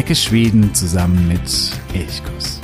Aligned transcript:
Entdecke 0.00 0.18
Schweden 0.18 0.74
zusammen 0.74 1.28
mit 1.28 1.72
Elchkuss. 1.92 2.58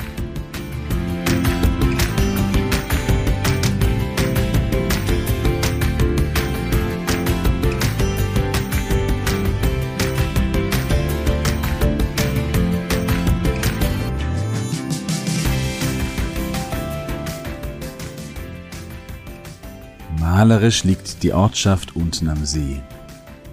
Malerisch 20.19 20.83
liegt 20.83 21.21
die 21.21 21.33
Ortschaft 21.33 21.95
unten 21.95 22.29
am 22.29 22.43
See. 22.47 22.81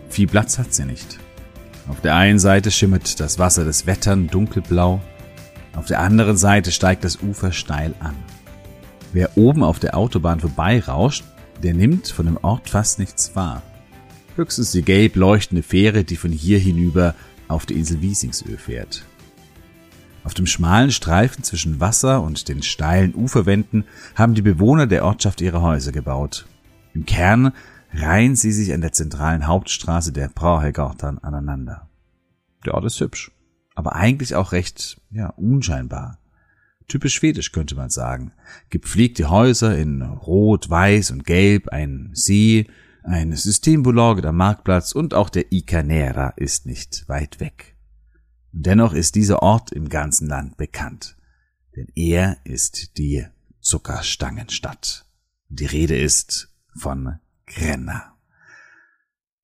Viel 0.08 0.26
Platz 0.26 0.56
hat 0.56 0.72
sie 0.72 0.86
nicht. 0.86 1.18
Auf 1.88 2.00
der 2.00 2.16
einen 2.16 2.38
Seite 2.38 2.70
schimmert 2.70 3.20
das 3.20 3.38
Wasser 3.38 3.64
des 3.64 3.86
Wettern 3.86 4.28
dunkelblau, 4.28 5.00
auf 5.76 5.86
der 5.86 6.00
anderen 6.00 6.36
Seite 6.36 6.72
steigt 6.72 7.04
das 7.04 7.20
Ufer 7.20 7.52
steil 7.52 7.94
an. 8.00 8.14
Wer 9.12 9.36
oben 9.36 9.62
auf 9.62 9.78
der 9.78 9.96
Autobahn 9.96 10.40
vorbeirauscht, 10.40 11.24
der 11.62 11.74
nimmt 11.74 12.08
von 12.08 12.26
dem 12.26 12.38
Ort 12.42 12.70
fast 12.70 12.98
nichts 12.98 13.36
wahr. 13.36 13.62
Höchstens 14.36 14.72
die 14.72 14.82
gelb 14.82 15.16
leuchtende 15.16 15.62
Fähre, 15.62 16.04
die 16.04 16.16
von 16.16 16.32
hier 16.32 16.58
hinüber 16.58 17.14
auf 17.48 17.66
die 17.66 17.74
Insel 17.74 18.00
Wiesingsö 18.00 18.56
fährt. 18.56 19.04
Auf 20.24 20.34
dem 20.34 20.46
schmalen 20.46 20.90
Streifen 20.90 21.44
zwischen 21.44 21.80
Wasser 21.80 22.22
und 22.22 22.48
den 22.48 22.62
steilen 22.62 23.14
Uferwänden 23.14 23.84
haben 24.14 24.34
die 24.34 24.42
Bewohner 24.42 24.86
der 24.86 25.04
Ortschaft 25.04 25.40
ihre 25.40 25.60
Häuser 25.60 25.92
gebaut. 25.92 26.46
Im 26.94 27.04
Kern 27.04 27.52
reihen 27.94 28.36
sie 28.36 28.52
sich 28.52 28.72
an 28.72 28.80
der 28.80 28.92
zentralen 28.92 29.46
Hauptstraße 29.46 30.12
der 30.12 30.28
Brauhegortan 30.28 31.18
aneinander. 31.18 31.88
Der 32.64 32.74
Ort 32.74 32.84
ist 32.84 33.00
hübsch, 33.00 33.30
aber 33.74 33.94
eigentlich 33.94 34.34
auch 34.34 34.52
recht, 34.52 35.00
ja, 35.10 35.28
unscheinbar. 35.30 36.18
Typisch 36.88 37.14
schwedisch 37.14 37.52
könnte 37.52 37.76
man 37.76 37.90
sagen. 37.90 38.32
Gepflegte 38.68 39.30
Häuser 39.30 39.76
in 39.76 40.02
Rot, 40.02 40.68
Weiß 40.68 41.10
und 41.10 41.24
Gelb, 41.24 41.68
ein 41.68 42.10
See, 42.12 42.66
ein 43.04 43.32
Systembolag, 43.32 44.22
der 44.22 44.32
Marktplatz 44.32 44.92
und 44.92 45.14
auch 45.14 45.30
der 45.30 45.52
Icanera 45.52 46.30
ist 46.36 46.66
nicht 46.66 47.08
weit 47.08 47.40
weg. 47.40 47.76
Dennoch 48.52 48.92
ist 48.92 49.14
dieser 49.14 49.42
Ort 49.42 49.72
im 49.72 49.88
ganzen 49.88 50.28
Land 50.28 50.56
bekannt, 50.56 51.16
denn 51.74 51.88
er 51.94 52.36
ist 52.44 52.98
die 52.98 53.26
Zuckerstangenstadt. 53.60 55.06
Die 55.48 55.66
Rede 55.66 55.96
ist 55.96 56.54
von 56.76 57.18
Grenna. 57.46 58.14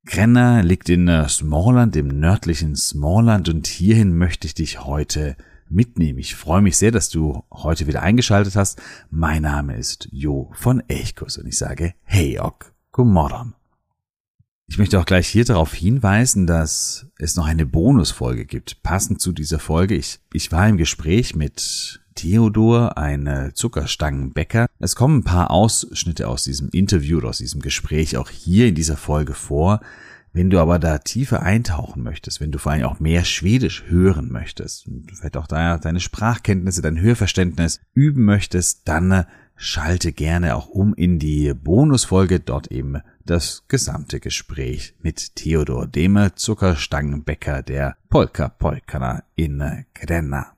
Grenna 0.06 0.60
liegt 0.60 0.88
in 0.88 1.08
äh, 1.08 1.28
Smallland, 1.28 1.94
im 1.96 2.08
nördlichen 2.08 2.74
Smallland 2.74 3.48
und 3.48 3.66
hierhin 3.66 4.16
möchte 4.16 4.46
ich 4.46 4.54
dich 4.54 4.84
heute 4.84 5.36
mitnehmen. 5.68 6.18
Ich 6.18 6.34
freue 6.34 6.62
mich 6.62 6.76
sehr, 6.76 6.90
dass 6.90 7.10
du 7.10 7.44
heute 7.52 7.86
wieder 7.86 8.02
eingeschaltet 8.02 8.56
hast. 8.56 8.80
Mein 9.10 9.42
Name 9.42 9.76
ist 9.76 10.08
Jo 10.10 10.50
von 10.54 10.82
Elchkus 10.88 11.38
und 11.38 11.46
ich 11.46 11.58
sage 11.58 11.94
Hey 12.02 12.38
Ok, 12.40 12.72
Gomorron. 12.92 13.54
Ich 14.70 14.78
möchte 14.78 15.00
auch 15.00 15.04
gleich 15.04 15.26
hier 15.26 15.44
darauf 15.44 15.74
hinweisen, 15.74 16.46
dass 16.46 17.06
es 17.18 17.34
noch 17.34 17.46
eine 17.46 17.66
Bonusfolge 17.66 18.46
gibt, 18.46 18.84
passend 18.84 19.20
zu 19.20 19.32
dieser 19.32 19.58
Folge. 19.58 19.96
Ich, 19.96 20.20
ich 20.32 20.52
war 20.52 20.68
im 20.68 20.76
Gespräch 20.76 21.34
mit 21.34 22.00
Theodor, 22.14 22.96
ein 22.96 23.50
Zuckerstangenbäcker. 23.52 24.68
Es 24.78 24.94
kommen 24.94 25.18
ein 25.18 25.24
paar 25.24 25.50
Ausschnitte 25.50 26.28
aus 26.28 26.44
diesem 26.44 26.68
Interview 26.70 27.18
oder 27.18 27.30
aus 27.30 27.38
diesem 27.38 27.60
Gespräch 27.60 28.16
auch 28.16 28.30
hier 28.30 28.68
in 28.68 28.76
dieser 28.76 28.96
Folge 28.96 29.34
vor. 29.34 29.80
Wenn 30.32 30.50
du 30.50 30.60
aber 30.60 30.78
da 30.78 30.98
tiefer 30.98 31.42
eintauchen 31.42 32.04
möchtest, 32.04 32.40
wenn 32.40 32.52
du 32.52 32.58
vor 32.58 32.70
allem 32.70 32.84
auch 32.84 33.00
mehr 33.00 33.24
Schwedisch 33.24 33.82
hören 33.88 34.30
möchtest, 34.30 34.86
und 34.86 35.10
vielleicht 35.10 35.36
auch 35.36 35.48
da 35.48 35.78
deine 35.78 35.98
Sprachkenntnisse, 35.98 36.80
dein 36.80 37.00
Hörverständnis 37.00 37.80
üben 37.92 38.24
möchtest, 38.24 38.86
dann 38.86 39.26
schalte 39.56 40.12
gerne 40.12 40.54
auch 40.54 40.68
um 40.68 40.94
in 40.94 41.18
die 41.18 41.52
Bonusfolge, 41.54 42.38
dort 42.38 42.68
eben 42.68 42.98
das 43.30 43.62
gesamte 43.68 44.18
Gespräch 44.18 44.94
mit 45.00 45.36
Theodor, 45.36 45.86
dem 45.86 46.30
Zuckerstangenbäcker 46.34 47.62
der 47.62 47.96
Polka 48.08 48.48
Polkana 48.48 49.22
in 49.36 49.62
Grenna. 49.94 50.56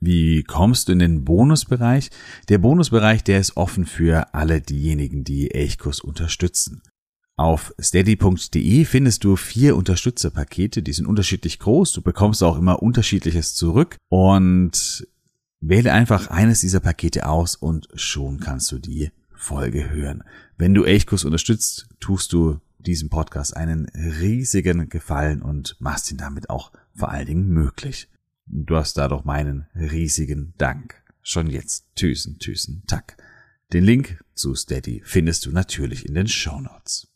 Wie 0.00 0.42
kommst 0.42 0.88
du 0.88 0.92
in 0.92 0.98
den 0.98 1.24
Bonusbereich? 1.24 2.10
Der 2.50 2.58
Bonusbereich, 2.58 3.24
der 3.24 3.40
ist 3.40 3.56
offen 3.56 3.86
für 3.86 4.34
alle 4.34 4.60
diejenigen, 4.60 5.24
die 5.24 5.50
Elchkurs 5.50 6.00
unterstützen. 6.00 6.82
Auf 7.36 7.74
steady.de 7.80 8.84
findest 8.84 9.24
du 9.24 9.36
vier 9.36 9.74
Unterstützerpakete, 9.74 10.82
die 10.82 10.92
sind 10.92 11.06
unterschiedlich 11.06 11.58
groß. 11.58 11.92
Du 11.92 12.02
bekommst 12.02 12.42
auch 12.42 12.58
immer 12.58 12.82
unterschiedliches 12.82 13.54
zurück 13.54 13.96
und 14.10 15.08
wähle 15.60 15.94
einfach 15.94 16.28
eines 16.28 16.60
dieser 16.60 16.80
Pakete 16.80 17.26
aus 17.26 17.56
und 17.56 17.88
schon 17.94 18.40
kannst 18.40 18.70
du 18.72 18.78
die 18.78 19.10
Folge 19.44 19.90
hören. 19.90 20.24
Wenn 20.56 20.72
du 20.72 20.84
Elchkurs 20.84 21.24
unterstützt, 21.24 21.86
tust 22.00 22.32
du 22.32 22.60
diesem 22.78 23.10
Podcast 23.10 23.54
einen 23.56 23.86
riesigen 23.94 24.88
Gefallen 24.88 25.42
und 25.42 25.76
machst 25.80 26.10
ihn 26.10 26.16
damit 26.16 26.48
auch 26.48 26.72
vor 26.94 27.10
allen 27.10 27.26
Dingen 27.26 27.48
möglich. 27.48 28.08
Du 28.46 28.76
hast 28.76 28.96
dadurch 28.96 29.24
meinen 29.24 29.66
riesigen 29.74 30.54
Dank. 30.56 31.02
Schon 31.22 31.48
jetzt. 31.48 31.94
Tüsen, 31.94 32.38
Tüsen, 32.38 32.84
Tack. 32.86 33.16
Den 33.72 33.84
Link 33.84 34.22
zu 34.34 34.54
Steady 34.54 35.02
findest 35.04 35.44
du 35.44 35.52
natürlich 35.52 36.06
in 36.06 36.14
den 36.14 36.26
Show 36.26 36.60
Notes. 36.60 37.08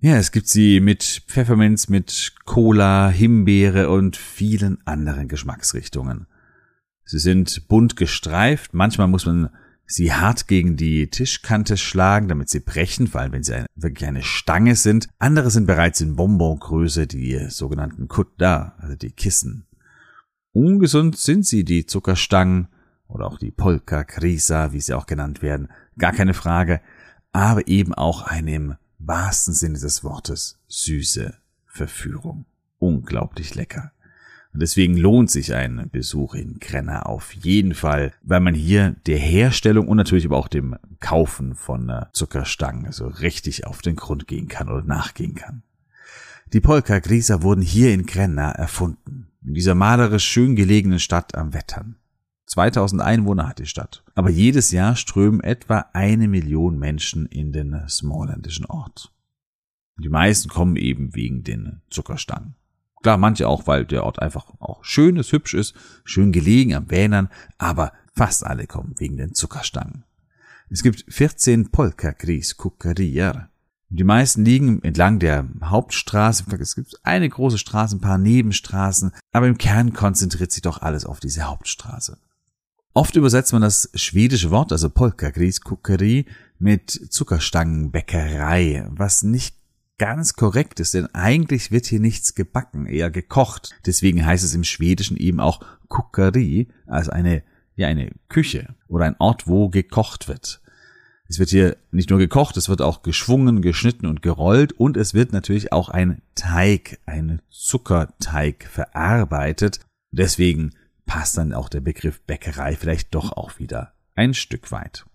Ja, 0.00 0.16
es 0.16 0.30
gibt 0.30 0.48
sie 0.48 0.80
mit 0.80 1.22
Pfefferminz, 1.26 1.88
mit 1.88 2.34
Cola, 2.44 3.08
Himbeere 3.08 3.88
und 3.88 4.18
vielen 4.18 4.86
anderen 4.86 5.28
Geschmacksrichtungen. 5.28 6.26
Sie 7.06 7.18
sind 7.18 7.68
bunt 7.68 7.96
gestreift, 7.96 8.74
manchmal 8.74 9.08
muss 9.08 9.24
man 9.24 9.48
sie 9.86 10.12
hart 10.12 10.48
gegen 10.48 10.76
die 10.76 11.08
Tischkante 11.08 11.76
schlagen, 11.76 12.28
damit 12.28 12.48
sie 12.48 12.60
brechen, 12.60 13.06
vor 13.06 13.20
allem 13.20 13.32
wenn 13.32 13.42
sie 13.42 13.54
eine, 13.54 13.66
wirklich 13.74 14.08
eine 14.08 14.22
Stange 14.22 14.76
sind. 14.76 15.08
Andere 15.18 15.50
sind 15.50 15.66
bereits 15.66 16.00
in 16.00 16.16
Bonbongröße, 16.16 17.06
die 17.06 17.46
sogenannten 17.48 18.08
Kutta, 18.08 18.74
also 18.78 18.96
die 18.96 19.12
Kissen. 19.12 19.66
Ungesund 20.52 21.16
sind 21.16 21.46
sie, 21.46 21.64
die 21.64 21.86
Zuckerstangen 21.86 22.68
oder 23.08 23.26
auch 23.26 23.38
die 23.38 23.50
Polka 23.50 24.04
Krisa, 24.04 24.72
wie 24.72 24.80
sie 24.80 24.94
auch 24.94 25.06
genannt 25.06 25.42
werden, 25.42 25.68
gar 25.98 26.12
keine 26.12 26.34
Frage, 26.34 26.80
aber 27.32 27.66
eben 27.66 27.94
auch 27.94 28.22
eine 28.22 28.54
im 28.54 28.74
wahrsten 28.98 29.54
Sinne 29.54 29.78
des 29.78 30.04
Wortes 30.04 30.60
süße 30.68 31.34
Verführung. 31.66 32.46
Unglaublich 32.78 33.54
lecker. 33.54 33.93
Deswegen 34.56 34.96
lohnt 34.96 35.30
sich 35.30 35.52
ein 35.54 35.88
Besuch 35.90 36.34
in 36.34 36.60
Grenna 36.60 37.02
auf 37.02 37.32
jeden 37.32 37.74
Fall, 37.74 38.12
weil 38.22 38.40
man 38.40 38.54
hier 38.54 38.94
der 39.06 39.18
Herstellung 39.18 39.88
und 39.88 39.96
natürlich 39.96 40.26
aber 40.26 40.36
auch 40.36 40.48
dem 40.48 40.76
Kaufen 41.00 41.56
von 41.56 41.88
äh, 41.88 42.06
Zuckerstangen 42.12 42.92
so 42.92 43.08
richtig 43.08 43.66
auf 43.66 43.82
den 43.82 43.96
Grund 43.96 44.28
gehen 44.28 44.46
kann 44.46 44.68
oder 44.68 44.82
nachgehen 44.82 45.34
kann. 45.34 45.64
Die 46.52 46.60
Polka 46.60 47.00
Grisa 47.00 47.42
wurden 47.42 47.62
hier 47.62 47.92
in 47.92 48.06
Grenna 48.06 48.52
erfunden 48.52 49.28
in 49.44 49.54
dieser 49.54 49.74
malerisch 49.74 50.24
schön 50.24 50.56
gelegenen 50.56 50.98
Stadt 50.98 51.34
am 51.34 51.52
Wettern. 51.52 51.96
2000 52.46 53.02
Einwohner 53.02 53.48
hat 53.48 53.58
die 53.58 53.66
Stadt. 53.66 54.02
Aber 54.14 54.30
jedes 54.30 54.70
Jahr 54.70 54.96
strömen 54.96 55.40
etwa 55.40 55.86
eine 55.92 56.28
Million 56.28 56.78
Menschen 56.78 57.26
in 57.26 57.52
den 57.52 57.88
smallländischen 57.88 58.66
Ort. 58.66 59.12
Die 59.98 60.08
meisten 60.08 60.48
kommen 60.48 60.76
eben 60.76 61.14
wegen 61.14 61.44
den 61.44 61.82
Zuckerstangen. 61.90 62.54
Klar, 63.04 63.18
manche 63.18 63.46
auch, 63.46 63.66
weil 63.66 63.84
der 63.84 64.04
Ort 64.04 64.22
einfach 64.22 64.46
auch 64.60 64.82
schön 64.82 65.16
ist, 65.16 65.30
hübsch 65.30 65.52
ist, 65.52 65.74
schön 66.04 66.32
gelegen 66.32 66.74
am 66.74 66.86
Bähnern, 66.86 67.28
aber 67.58 67.92
fast 68.14 68.46
alle 68.46 68.66
kommen 68.66 68.94
wegen 68.96 69.18
den 69.18 69.34
Zuckerstangen. 69.34 70.04
Es 70.70 70.82
gibt 70.82 71.04
14 71.12 71.70
Polka-Gris 71.70 72.56
Kukkerier, 72.56 73.50
die 73.90 74.04
meisten 74.04 74.42
liegen 74.42 74.82
entlang 74.82 75.18
der 75.18 75.46
Hauptstraße. 75.62 76.44
Es 76.58 76.76
gibt 76.76 76.98
eine 77.04 77.28
große 77.28 77.58
Straße, 77.58 77.96
ein 77.96 78.00
paar 78.00 78.16
Nebenstraßen, 78.16 79.12
aber 79.32 79.48
im 79.48 79.58
Kern 79.58 79.92
konzentriert 79.92 80.50
sich 80.50 80.62
doch 80.62 80.80
alles 80.80 81.04
auf 81.04 81.20
diese 81.20 81.42
Hauptstraße. 81.42 82.16
Oft 82.94 83.16
übersetzt 83.16 83.52
man 83.52 83.60
das 83.60 83.90
schwedische 83.92 84.50
Wort, 84.50 84.72
also 84.72 84.88
Polkagriskukeri, 84.88 86.24
mit 86.58 86.90
Zuckerstangenbäckerei, 86.90 88.86
was 88.88 89.22
nicht 89.24 89.56
ganz 89.98 90.34
korrekt 90.34 90.80
ist, 90.80 90.94
denn 90.94 91.06
eigentlich 91.14 91.70
wird 91.70 91.86
hier 91.86 92.00
nichts 92.00 92.34
gebacken, 92.34 92.86
eher 92.86 93.10
gekocht. 93.10 93.70
Deswegen 93.86 94.24
heißt 94.24 94.44
es 94.44 94.54
im 94.54 94.64
Schwedischen 94.64 95.16
eben 95.16 95.40
auch 95.40 95.60
Kukeri, 95.88 96.68
also 96.86 97.10
eine, 97.10 97.42
ja, 97.76 97.88
eine 97.88 98.10
Küche 98.28 98.74
oder 98.88 99.04
ein 99.04 99.16
Ort, 99.18 99.46
wo 99.46 99.68
gekocht 99.68 100.28
wird. 100.28 100.60
Es 101.26 101.38
wird 101.38 101.50
hier 101.50 101.76
nicht 101.90 102.10
nur 102.10 102.18
gekocht, 102.18 102.56
es 102.56 102.68
wird 102.68 102.82
auch 102.82 103.02
geschwungen, 103.02 103.62
geschnitten 103.62 104.06
und 104.06 104.20
gerollt 104.20 104.72
und 104.72 104.96
es 104.96 105.14
wird 105.14 105.32
natürlich 105.32 105.72
auch 105.72 105.88
ein 105.88 106.20
Teig, 106.34 107.00
ein 107.06 107.40
Zuckerteig 107.48 108.64
verarbeitet. 108.64 109.80
Deswegen 110.10 110.74
passt 111.06 111.38
dann 111.38 111.52
auch 111.52 111.68
der 111.68 111.80
Begriff 111.80 112.20
Bäckerei 112.22 112.76
vielleicht 112.76 113.14
doch 113.14 113.32
auch 113.32 113.58
wieder 113.58 113.94
ein 114.14 114.34
Stück 114.34 114.70
weit. 114.70 115.06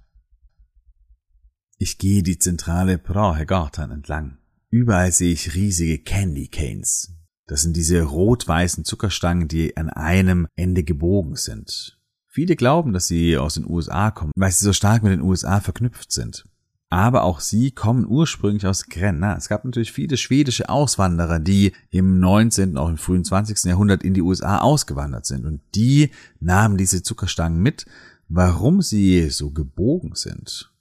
Ich 1.78 1.98
gehe 1.98 2.24
die 2.24 2.40
zentrale 2.40 2.98
Brauhegatan 2.98 3.92
entlang. 3.92 4.39
Überall 4.72 5.12
sehe 5.12 5.34
ich 5.34 5.56
riesige 5.56 5.98
Candy 5.98 6.48
Canes. 6.48 7.12
Das 7.48 7.64
sind 7.64 7.76
diese 7.76 8.04
rot-weißen 8.04 8.86
Zuckerstangen, 8.86 9.48
die 9.48 9.76
an 9.76 9.90
einem 9.90 10.48
Ende 10.56 10.84
gebogen 10.84 11.36
sind. 11.36 12.00
Viele 12.28 12.56
glauben, 12.56 12.94
dass 12.94 13.08
sie 13.08 13.38
aus 13.38 13.56
den 13.56 13.68
USA 13.68 14.12
kommen, 14.12 14.32
weil 14.36 14.52
sie 14.52 14.64
so 14.64 14.74
stark 14.74 15.02
mit 15.02 15.12
den 15.12 15.22
USA 15.22 15.60
verknüpft 15.60 16.12
sind. 16.12 16.48
Aber 16.92 17.24
auch 17.24 17.40
sie 17.40 17.72
kommen 17.72 18.06
ursprünglich 18.08 18.68
aus 18.68 18.86
Grenna. 18.86 19.36
Es 19.36 19.50
gab 19.50 19.66
natürlich 19.66 19.92
viele 19.92 20.18
schwedische 20.18 20.70
Auswanderer, 20.70 21.40
die 21.40 21.74
im 21.90 22.20
19., 22.20 22.78
auch 22.78 22.90
im 22.90 22.98
frühen 22.98 23.24
20. 23.24 23.64
Jahrhundert 23.64 24.04
in 24.04 24.14
die 24.14 24.22
USA 24.22 24.60
ausgewandert 24.60 25.26
sind. 25.26 25.46
Und 25.46 25.62
die 25.74 26.12
nahmen 26.40 26.78
diese 26.78 27.02
Zuckerstangen 27.02 27.62
mit. 27.62 27.86
Warum 28.28 28.84
sie 28.84 29.30
so 29.30 29.50
gebogen 29.50 30.14
sind, 30.14 30.72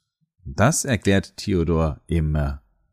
das 0.44 0.84
erklärt 0.84 1.38
Theodor 1.38 2.02
im 2.06 2.36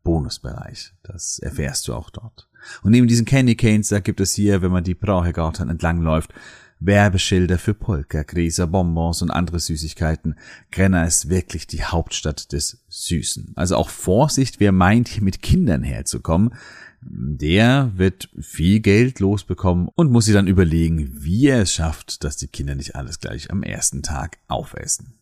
Bonusbereich. 0.06 0.92
Das 1.02 1.40
erfährst 1.40 1.88
du 1.88 1.94
auch 1.94 2.10
dort. 2.10 2.48
Und 2.82 2.92
neben 2.92 3.08
diesen 3.08 3.26
Candy 3.26 3.56
Canes, 3.56 3.88
da 3.88 3.98
gibt 3.98 4.20
es 4.20 4.34
hier, 4.34 4.62
wenn 4.62 4.70
man 4.70 4.84
die 4.84 4.94
Brauhegarten 4.94 5.68
entlangläuft, 5.68 6.32
Werbeschilder 6.78 7.58
für 7.58 7.74
Polka, 7.74 8.22
Gräser, 8.22 8.68
Bonbons 8.68 9.20
und 9.22 9.32
andere 9.32 9.58
Süßigkeiten. 9.58 10.36
Grenna 10.70 11.04
ist 11.04 11.28
wirklich 11.28 11.66
die 11.66 11.82
Hauptstadt 11.82 12.52
des 12.52 12.84
Süßen. 12.88 13.52
Also 13.56 13.76
auch 13.76 13.88
Vorsicht, 13.88 14.60
wer 14.60 14.70
meint, 14.70 15.08
hier 15.08 15.24
mit 15.24 15.42
Kindern 15.42 15.82
herzukommen, 15.82 16.54
der 17.00 17.90
wird 17.96 18.28
viel 18.40 18.78
Geld 18.78 19.18
losbekommen 19.18 19.88
und 19.96 20.12
muss 20.12 20.26
sich 20.26 20.34
dann 20.34 20.46
überlegen, 20.46 21.24
wie 21.24 21.48
er 21.48 21.62
es 21.62 21.72
schafft, 21.72 22.22
dass 22.22 22.36
die 22.36 22.48
Kinder 22.48 22.76
nicht 22.76 22.94
alles 22.94 23.18
gleich 23.18 23.50
am 23.50 23.64
ersten 23.64 24.02
Tag 24.02 24.38
aufessen. 24.46 25.14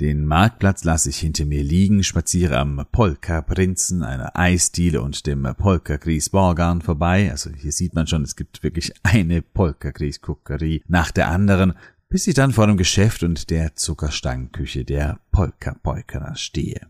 Den 0.00 0.26
Marktplatz 0.26 0.84
lasse 0.84 1.10
ich 1.10 1.18
hinter 1.18 1.44
mir 1.44 1.64
liegen, 1.64 2.04
spaziere 2.04 2.56
am 2.58 2.86
Polka-Prinzen, 2.92 4.04
einer 4.04 4.38
Eisdiele 4.38 5.02
und 5.02 5.26
dem 5.26 5.42
Polka-Gries-Borgarn 5.42 6.82
vorbei. 6.82 7.32
Also 7.32 7.50
hier 7.50 7.72
sieht 7.72 7.94
man 7.94 8.06
schon, 8.06 8.22
es 8.22 8.36
gibt 8.36 8.62
wirklich 8.62 8.92
eine 9.02 9.42
Polka-Gries-Kuckerie 9.42 10.84
nach 10.86 11.10
der 11.10 11.28
anderen, 11.28 11.74
bis 12.08 12.28
ich 12.28 12.34
dann 12.34 12.52
vor 12.52 12.68
dem 12.68 12.76
Geschäft 12.76 13.24
und 13.24 13.50
der 13.50 13.74
Zuckerstangenküche 13.74 14.84
der 14.84 15.18
Polka-Polkera 15.32 16.36
stehe. 16.36 16.86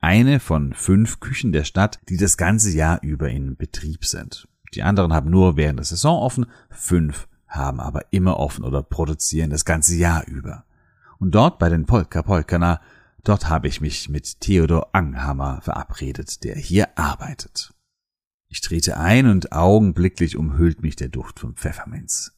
Eine 0.00 0.38
von 0.38 0.74
fünf 0.74 1.20
Küchen 1.20 1.52
der 1.52 1.64
Stadt, 1.64 2.00
die 2.10 2.18
das 2.18 2.36
ganze 2.36 2.70
Jahr 2.70 3.02
über 3.02 3.30
in 3.30 3.56
Betrieb 3.56 4.04
sind. 4.04 4.46
Die 4.74 4.82
anderen 4.82 5.14
haben 5.14 5.30
nur 5.30 5.56
während 5.56 5.78
der 5.78 5.86
Saison 5.86 6.20
offen, 6.20 6.44
fünf 6.68 7.28
haben 7.46 7.80
aber 7.80 8.12
immer 8.12 8.38
offen 8.38 8.62
oder 8.62 8.82
produzieren 8.82 9.48
das 9.48 9.64
ganze 9.64 9.96
Jahr 9.96 10.26
über. 10.26 10.66
Und 11.22 11.36
dort 11.36 11.60
bei 11.60 11.68
den 11.68 11.86
Polka 11.86 12.20
Polkana, 12.20 12.80
dort 13.22 13.48
habe 13.48 13.68
ich 13.68 13.80
mich 13.80 14.08
mit 14.08 14.40
Theodor 14.40 14.92
Anghammer 14.92 15.60
verabredet, 15.62 16.42
der 16.42 16.56
hier 16.56 16.98
arbeitet. 16.98 17.72
Ich 18.48 18.60
trete 18.60 18.96
ein 18.96 19.28
und 19.28 19.52
augenblicklich 19.52 20.36
umhüllt 20.36 20.82
mich 20.82 20.96
der 20.96 21.10
Duft 21.10 21.38
von 21.38 21.54
Pfefferminz. 21.54 22.32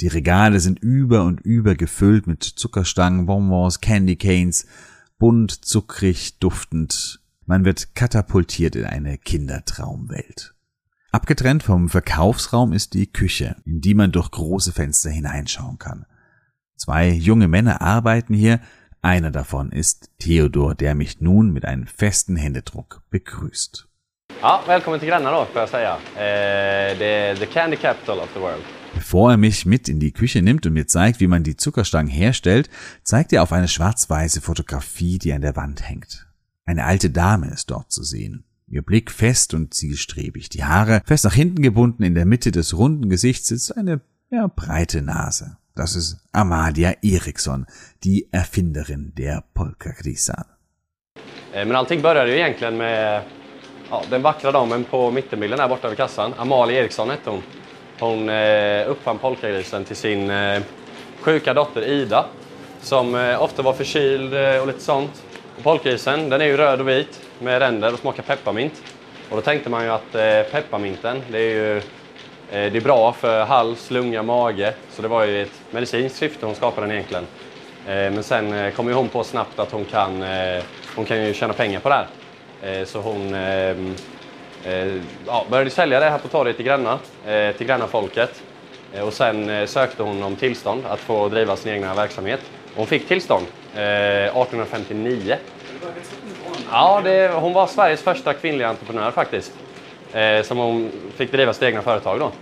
Die 0.00 0.08
Regale 0.08 0.58
sind 0.58 0.80
über 0.80 1.22
und 1.22 1.40
über 1.42 1.76
gefüllt 1.76 2.26
mit 2.26 2.42
Zuckerstangen, 2.42 3.26
Bonbons, 3.26 3.80
Candy 3.80 4.16
Canes, 4.16 4.66
bunt, 5.20 5.52
zuckrig, 5.64 6.40
duftend. 6.40 7.20
Man 7.44 7.64
wird 7.64 7.94
katapultiert 7.94 8.74
in 8.74 8.86
eine 8.86 9.18
Kindertraumwelt. 9.18 10.52
Abgetrennt 11.12 11.62
vom 11.62 11.88
Verkaufsraum 11.88 12.72
ist 12.72 12.94
die 12.94 13.06
Küche, 13.06 13.54
in 13.64 13.80
die 13.80 13.94
man 13.94 14.10
durch 14.10 14.32
große 14.32 14.72
Fenster 14.72 15.10
hineinschauen 15.10 15.78
kann. 15.78 16.06
Zwei 16.76 17.08
junge 17.08 17.48
Männer 17.48 17.80
arbeiten 17.80 18.34
hier, 18.34 18.60
einer 19.00 19.30
davon 19.30 19.72
ist 19.72 20.10
Theodor, 20.18 20.74
der 20.74 20.94
mich 20.94 21.20
nun 21.20 21.50
mit 21.50 21.64
einem 21.64 21.86
festen 21.86 22.36
Händedruck 22.36 23.02
begrüßt. 23.10 23.88
Ja, 24.42 24.62
willkommen 24.66 25.00
Gränna 25.00 25.30
då, 25.30 25.46
får 25.46 25.60
jag 25.60 25.68
säga. 25.68 25.98
Eh, 26.18 26.94
the, 26.98 27.40
the 27.40 27.46
candy 27.46 27.76
capital 27.76 28.18
of 28.18 28.28
the 28.34 28.40
world. 28.40 28.62
Bevor 28.94 29.30
er 29.30 29.36
mich 29.38 29.64
mit 29.64 29.88
in 29.88 30.00
die 30.00 30.12
Küche 30.12 30.42
nimmt 30.42 30.66
und 30.66 30.74
mir 30.74 30.86
zeigt, 30.86 31.20
wie 31.20 31.26
man 31.26 31.42
die 31.42 31.56
Zuckerstangen 31.56 32.10
herstellt, 32.10 32.68
zeigt 33.02 33.32
er 33.32 33.42
auf 33.42 33.52
eine 33.52 33.68
schwarz-weiße 33.68 34.42
Fotografie, 34.42 35.18
die 35.18 35.32
an 35.32 35.40
der 35.40 35.56
Wand 35.56 35.88
hängt. 35.88 36.26
Eine 36.66 36.84
alte 36.84 37.08
Dame 37.08 37.48
ist 37.48 37.70
dort 37.70 37.90
zu 37.90 38.02
sehen. 38.02 38.44
Ihr 38.66 38.82
Blick 38.82 39.10
fest 39.10 39.54
und 39.54 39.72
zielstrebig, 39.72 40.50
die 40.50 40.64
Haare 40.64 41.00
fest 41.06 41.24
nach 41.24 41.34
hinten 41.34 41.62
gebunden, 41.62 42.02
in 42.02 42.14
der 42.14 42.26
Mitte 42.26 42.50
des 42.50 42.76
runden 42.76 43.08
Gesichts 43.08 43.48
sitzt 43.48 43.76
eine 43.76 44.00
ja, 44.30 44.48
breite 44.48 45.00
Nase. 45.00 45.56
Das 45.76 45.94
ist 45.94 46.16
Amalia 46.32 46.94
Eriksson, 47.02 47.66
die 48.02 48.28
Erfinderin 48.32 49.12
der 49.14 49.42
polkagrisar. 49.54 50.44
Eh, 51.52 51.64
men 51.64 51.76
allting 51.76 52.02
började 52.02 52.30
ju 52.30 52.36
egentligen 52.36 52.76
med 52.76 53.22
ja, 53.90 54.02
den 54.10 54.22
vackra 54.22 54.52
damen 54.52 54.84
på 54.84 55.10
mittenbilden 55.10 55.60
här 55.60 55.68
borta 55.68 55.88
vid 55.88 55.96
kassan. 55.96 56.34
Amalia 56.36 56.80
Eriksson 56.80 57.10
hette 57.10 57.30
hon. 57.30 57.42
Hon 57.98 58.28
eh, 58.28 58.90
uppfann 58.90 59.18
polkagrisen 59.18 59.84
till 59.84 59.96
sin 59.96 60.30
eh, 60.30 60.62
sjuka 61.20 61.54
dotter 61.54 61.82
Ida 61.82 62.26
som 62.80 63.14
eh, 63.14 63.42
ofta 63.42 63.62
var 63.62 63.72
förkyld 63.72 64.34
eh, 64.34 64.60
och 64.60 64.66
lite 64.66 64.80
sånt. 64.80 65.22
polkagrisen 65.62 66.28
den 66.28 66.40
är 66.40 66.46
ju 66.46 66.56
röd 66.56 66.80
och 66.80 66.88
vit 66.88 67.20
med 67.38 67.58
ränder 67.58 67.92
och 67.92 67.98
smakar 67.98 68.22
pepparmint. 68.22 68.82
Och 69.30 69.36
då 69.36 69.42
tänkte 69.42 69.70
man 69.70 69.84
ju 69.84 69.90
att 69.90 70.14
eh, 70.14 70.52
pepparminten 70.52 71.22
det 71.30 71.38
är 71.38 71.54
ju 71.54 71.82
det 72.50 72.76
är 72.76 72.80
bra 72.80 73.12
för 73.12 73.44
hals, 73.44 73.90
lunga, 73.90 74.22
mage. 74.22 74.74
Så 74.90 75.02
det 75.02 75.08
var 75.08 75.24
ju 75.24 75.42
ett 75.42 75.60
medicinskt 75.70 76.18
syfte 76.18 76.46
hon 76.46 76.54
skapade 76.54 76.86
den 76.86 76.96
egentligen. 76.96 77.26
Eh, 77.86 77.94
men 77.94 78.22
sen 78.22 78.52
eh, 78.52 78.72
kom 78.72 78.88
ju 78.88 78.94
hon 78.94 79.08
på 79.08 79.24
snabbt 79.24 79.58
att 79.58 79.72
hon 79.72 79.84
kan, 79.84 80.24
hon 80.96 81.04
kan 81.04 81.24
ju 81.24 81.34
tjäna 81.34 81.52
pengar 81.52 81.80
på 81.80 81.88
det 81.88 81.94
här. 81.94 82.06
Så 82.84 83.00
hon 83.00 83.34
ja, 85.26 85.46
började 85.50 85.70
sälja 85.70 86.00
det 86.00 86.10
här 86.10 86.18
på 86.18 86.28
torget 86.28 86.60
i 86.60 86.62
Gränna, 86.62 86.98
till 87.56 87.66
Gränna-folket. 87.66 88.42
Och 89.02 89.12
sen 89.12 89.68
sökte 89.68 90.02
hon 90.02 90.22
om 90.22 90.36
tillstånd 90.36 90.82
att 90.86 91.00
få 91.00 91.28
driva 91.28 91.56
sin 91.56 91.72
egna 91.72 91.94
verksamhet. 91.94 92.40
Hon 92.74 92.86
fick 92.86 93.08
tillstånd 93.08 93.46
1859. 93.74 95.36
Ja, 96.70 97.00
det, 97.04 97.28
hon 97.28 97.52
var 97.52 97.66
Sveriges 97.66 98.02
första 98.02 98.34
kvinnliga 98.34 98.68
entreprenör 98.68 99.10
faktiskt 99.10 99.52
eh, 100.12 100.42
som 100.44 100.58
hon 100.58 100.90
fick 101.16 101.32
driva 101.32 101.52
sitt 101.52 101.62
egna 101.62 101.82
företag 101.82 102.20
då. 102.20 102.32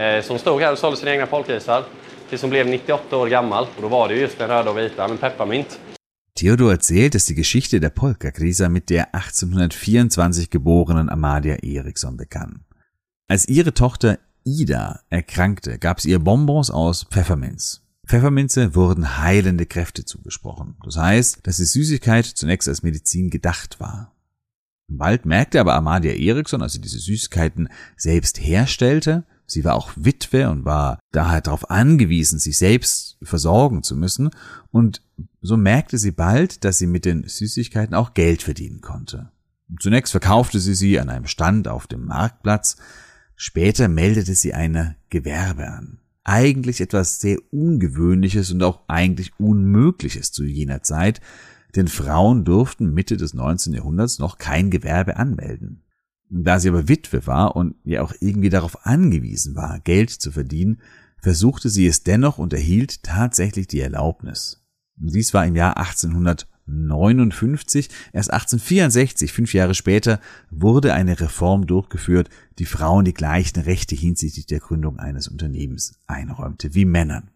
Eh, 0.00 0.22
så 0.22 0.32
hon 0.32 0.38
stod 0.38 0.60
här 0.60 0.72
och 0.72 0.78
sålde 0.78 0.96
sina 0.96 1.10
egna 1.10 1.26
polkrisar 1.26 1.84
tills 2.28 2.42
hon 2.42 2.50
blev 2.50 2.66
98 2.66 3.16
år 3.16 3.26
gammal 3.26 3.66
och 3.76 3.82
då 3.82 3.88
var 3.88 4.08
det 4.08 4.14
just 4.14 4.38
den 4.38 4.48
röda 4.48 4.70
och 4.70 4.78
vita 4.78 5.08
med 5.08 5.20
pepparmint. 5.20 5.80
Theodor 6.34 6.70
erzählt, 6.70 7.14
dass 7.14 7.26
die 7.26 7.34
Geschichte 7.34 7.80
der 7.80 7.90
Polka-Grisa 7.90 8.68
mit 8.68 8.88
der 8.88 9.14
1824 9.14 10.50
geborenen 10.50 11.10
Amalia 11.10 11.56
Eriksson 11.56 12.16
begann. 12.16 12.64
Als 13.28 13.48
ihre 13.48 13.74
Tochter 13.74 14.18
Ida 14.44 15.00
erkrankte, 15.10 15.78
gab 15.78 15.98
es 15.98 16.04
ihr 16.04 16.18
Bonbons 16.18 16.70
aus 16.70 17.04
Pfefferminz. 17.10 17.82
Pfefferminze 18.06 18.74
wurden 18.74 19.18
heilende 19.18 19.66
Kräfte 19.66 20.04
zugesprochen. 20.04 20.76
Das 20.84 20.96
heißt, 20.96 21.46
dass 21.46 21.58
die 21.58 21.64
Süßigkeit 21.64 22.24
zunächst 22.24 22.68
als 22.68 22.82
Medizin 22.82 23.30
gedacht 23.30 23.78
war. 23.78 24.12
Bald 24.90 25.24
merkte 25.24 25.60
aber 25.60 25.74
Amalia 25.74 26.12
Eriksson, 26.12 26.62
als 26.62 26.72
sie 26.72 26.80
diese 26.80 26.98
Süßigkeiten 26.98 27.68
selbst 27.96 28.40
herstellte, 28.40 29.24
sie 29.46 29.64
war 29.64 29.74
auch 29.74 29.92
Witwe 29.96 30.50
und 30.50 30.64
war 30.64 30.98
daher 31.12 31.40
darauf 31.40 31.70
angewiesen, 31.70 32.40
sich 32.40 32.58
selbst 32.58 33.16
versorgen 33.22 33.84
zu 33.84 33.96
müssen, 33.96 34.30
und 34.72 35.02
so 35.40 35.56
merkte 35.56 35.96
sie 35.96 36.10
bald, 36.10 36.64
dass 36.64 36.78
sie 36.78 36.88
mit 36.88 37.04
den 37.04 37.26
Süßigkeiten 37.26 37.94
auch 37.94 38.14
Geld 38.14 38.42
verdienen 38.42 38.80
konnte. 38.80 39.30
Zunächst 39.78 40.10
verkaufte 40.10 40.58
sie 40.58 40.74
sie 40.74 40.98
an 40.98 41.08
einem 41.08 41.26
Stand 41.26 41.68
auf 41.68 41.86
dem 41.86 42.04
Marktplatz, 42.06 42.76
später 43.36 43.86
meldete 43.88 44.34
sie 44.34 44.54
eine 44.54 44.96
Gewerbe 45.08 45.68
an. 45.68 46.00
Eigentlich 46.24 46.80
etwas 46.80 47.20
sehr 47.20 47.38
Ungewöhnliches 47.52 48.50
und 48.50 48.62
auch 48.62 48.80
eigentlich 48.88 49.38
Unmögliches 49.38 50.32
zu 50.32 50.44
jener 50.44 50.82
Zeit, 50.82 51.20
denn 51.76 51.88
Frauen 51.88 52.44
durften 52.44 52.92
Mitte 52.92 53.16
des 53.16 53.34
19. 53.34 53.74
Jahrhunderts 53.74 54.18
noch 54.18 54.38
kein 54.38 54.70
Gewerbe 54.70 55.16
anmelden. 55.16 55.82
Da 56.30 56.60
sie 56.60 56.68
aber 56.68 56.88
Witwe 56.88 57.26
war 57.26 57.56
und 57.56 57.74
ja 57.84 58.02
auch 58.02 58.14
irgendwie 58.20 58.50
darauf 58.50 58.86
angewiesen 58.86 59.56
war, 59.56 59.80
Geld 59.80 60.10
zu 60.10 60.30
verdienen, 60.30 60.80
versuchte 61.20 61.68
sie 61.68 61.86
es 61.86 62.04
dennoch 62.04 62.38
und 62.38 62.52
erhielt 62.52 63.02
tatsächlich 63.02 63.66
die 63.66 63.80
Erlaubnis. 63.80 64.64
Dies 64.96 65.34
war 65.34 65.46
im 65.46 65.56
Jahr 65.56 65.76
1859, 65.76 67.88
erst 68.12 68.32
1864, 68.32 69.32
fünf 69.32 69.54
Jahre 69.54 69.74
später, 69.74 70.20
wurde 70.50 70.94
eine 70.94 71.18
Reform 71.18 71.66
durchgeführt, 71.66 72.28
die 72.58 72.66
Frauen 72.66 73.04
die 73.04 73.14
gleichen 73.14 73.60
Rechte 73.60 73.96
hinsichtlich 73.96 74.46
der 74.46 74.60
Gründung 74.60 74.98
eines 74.98 75.26
Unternehmens 75.26 75.98
einräumte 76.06 76.74
wie 76.74 76.84
Männern. 76.84 77.30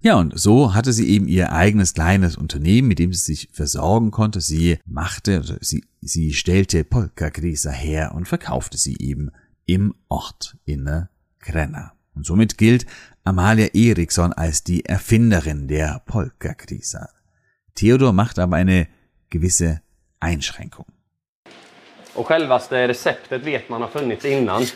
Ja, 0.00 0.16
und 0.16 0.38
so 0.38 0.74
hatte 0.74 0.92
sie 0.92 1.08
eben 1.08 1.26
ihr 1.26 1.52
eigenes 1.52 1.94
kleines 1.94 2.36
Unternehmen, 2.36 2.88
mit 2.88 2.98
dem 2.98 3.12
sie 3.12 3.34
sich 3.34 3.48
versorgen 3.52 4.10
konnte. 4.10 4.40
Sie 4.40 4.78
machte, 4.84 5.36
also 5.38 5.54
sie, 5.60 5.84
sie 6.00 6.32
stellte 6.32 6.84
Polkagräser 6.84 7.72
her 7.72 8.12
und 8.14 8.28
verkaufte 8.28 8.78
sie 8.78 8.96
eben 9.00 9.30
im 9.64 9.94
Ort 10.08 10.56
in 10.64 11.08
Grenna. 11.40 11.92
Und 12.14 12.24
somit 12.24 12.56
gilt 12.56 12.86
Amalia 13.24 13.68
Eriksson 13.74 14.32
als 14.32 14.64
die 14.64 14.84
Erfinderin 14.84 15.66
der 15.68 16.02
Polkagräser. 16.06 17.10
Theodor 17.74 18.12
macht 18.12 18.38
aber 18.38 18.56
eine 18.56 18.88
gewisse 19.28 19.82
Einschränkung. 20.20 20.86
Och 22.14 22.26
självaste 22.26 22.88
receptet 22.88 23.44
vet 23.44 23.68
man 23.68 23.82
har 23.82 23.88
funnits 23.88 24.24
innan. 24.24 24.66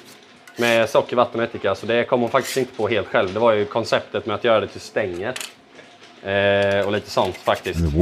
Med 0.61 0.89
socker, 0.89 1.17
vatten 1.17 1.41
och 1.41 1.47
ättika. 1.47 1.75
Så 1.75 1.87
det 1.87 2.05
kom 2.05 2.21
hon 2.21 2.31
faktiskt 2.31 2.57
inte 2.57 2.75
på 2.75 2.89
helt 2.89 3.09
själv. 3.09 3.33
Det 3.35 3.41
var 3.41 3.53
ju 3.53 3.65
konceptet 3.65 4.27
med 4.27 4.35
att 4.35 4.45
göra 4.45 4.61
det 4.61 4.69
till 4.69 4.81
stänger. 4.81 5.35
Äh, 6.23 6.85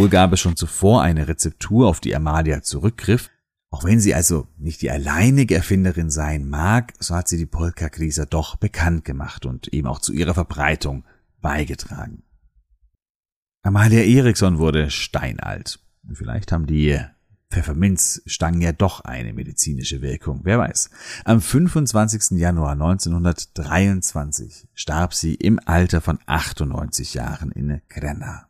gab 0.08 0.32
es 0.32 0.40
schon 0.40 0.56
zuvor 0.56 1.02
eine 1.02 1.28
Rezeptur, 1.28 1.86
auf 1.86 2.00
die 2.00 2.16
Amalia 2.16 2.62
zurückgriff. 2.62 3.30
Auch 3.70 3.84
wenn 3.84 4.00
sie 4.00 4.14
also 4.14 4.48
nicht 4.56 4.82
die 4.82 4.90
alleinige 4.90 5.54
Erfinderin 5.54 6.10
sein 6.10 6.48
mag, 6.48 6.94
so 6.98 7.14
hat 7.14 7.28
sie 7.28 7.36
die 7.36 7.46
Polka-Krise 7.46 8.26
doch 8.26 8.56
bekannt 8.56 9.04
gemacht 9.04 9.44
und 9.46 9.68
eben 9.68 9.86
auch 9.86 10.00
zu 10.00 10.12
ihrer 10.12 10.34
Verbreitung 10.34 11.04
beigetragen. 11.40 12.22
Amalia 13.62 14.00
Eriksson 14.00 14.58
wurde 14.58 14.90
steinalt. 14.90 15.78
Vielleicht 16.14 16.50
haben 16.50 16.66
die 16.66 16.98
Pfefferminzstangen 17.50 18.60
ja 18.60 18.72
doch 18.72 19.00
eine 19.00 19.32
medizinische 19.32 20.02
Wirkung, 20.02 20.40
wer 20.44 20.58
weiß. 20.58 20.90
Am 21.24 21.40
25. 21.40 22.38
Januar 22.38 22.72
1923 22.72 24.68
starb 24.74 25.14
sie 25.14 25.34
im 25.34 25.58
Alter 25.64 26.00
von 26.00 26.18
98 26.26 27.14
Jahren 27.14 27.50
in 27.52 27.80
Grenna. 27.88 28.48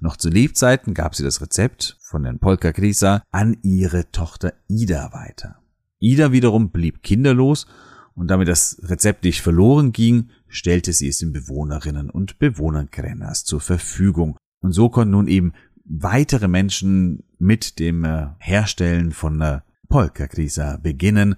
Noch 0.00 0.16
zu 0.16 0.28
Lebzeiten 0.28 0.94
gab 0.94 1.14
sie 1.14 1.24
das 1.24 1.40
Rezept 1.40 1.96
von 2.00 2.22
den 2.22 2.38
Polka 2.38 2.72
Krisa 2.72 3.22
an 3.30 3.56
ihre 3.62 4.10
Tochter 4.12 4.52
Ida 4.68 5.12
weiter. 5.12 5.58
Ida 5.98 6.32
wiederum 6.32 6.70
blieb 6.70 7.02
kinderlos 7.02 7.66
und 8.14 8.28
damit 8.28 8.48
das 8.48 8.78
Rezept 8.82 9.24
nicht 9.24 9.42
verloren 9.42 9.92
ging, 9.92 10.30
stellte 10.48 10.92
sie 10.92 11.08
es 11.08 11.18
den 11.18 11.32
Bewohnerinnen 11.32 12.10
und 12.10 12.38
Bewohnern 12.38 12.88
Grennas 12.92 13.44
zur 13.44 13.60
Verfügung. 13.60 14.36
Und 14.60 14.72
so 14.72 14.88
konnten 14.88 15.12
nun 15.12 15.28
eben 15.28 15.52
weitere 15.84 16.48
Menschen 16.48 17.22
mit 17.38 17.78
dem 17.78 18.04
äh, 18.04 18.26
Herstellen 18.38 19.12
von 19.12 19.40
äh, 19.40 19.60
Polka-Grisa 19.88 20.78
beginnen. 20.82 21.36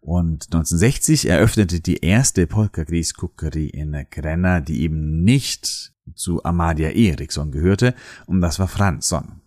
Und 0.00 0.46
1960 0.46 1.28
eröffnete 1.28 1.80
die 1.80 2.04
erste 2.04 2.46
Polka-Gris-Cookery 2.46 3.66
in 3.66 4.06
Grenna, 4.10 4.60
die 4.60 4.82
eben 4.82 5.22
nicht 5.22 5.92
zu 6.14 6.44
Amadia 6.44 6.90
Eriksson 6.90 7.52
gehörte, 7.52 7.94
und 8.26 8.40
das 8.40 8.58
war 8.58 8.66
Fransson. 8.66 9.40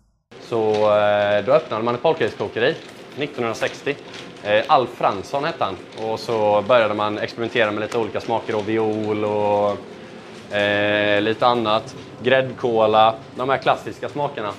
Eh, 0.50 1.44
då 1.44 1.52
öppnade 1.52 1.82
man 1.82 1.94
ett 1.94 2.02
polkagriskokeri 2.02 2.74
1960. 3.16 3.96
Eh, 4.44 4.64
Alf 4.66 4.90
Fransson 4.90 5.44
hette 5.44 5.64
han. 5.64 5.76
Och 5.98 6.20
så 6.20 6.64
började 6.68 6.94
man 6.94 7.18
experimentera 7.18 7.70
med 7.70 7.80
lite 7.80 7.98
olika 7.98 8.20
smaker 8.20 8.56
och 8.56 8.68
viol 8.68 9.24
och 9.24 10.56
eh, 10.56 11.22
lite 11.22 11.46
annat. 11.46 11.96
Gräddkola, 12.22 13.14
de 13.36 13.48
här 13.48 13.58
klassiska 13.58 14.08
smakerna. 14.08 14.52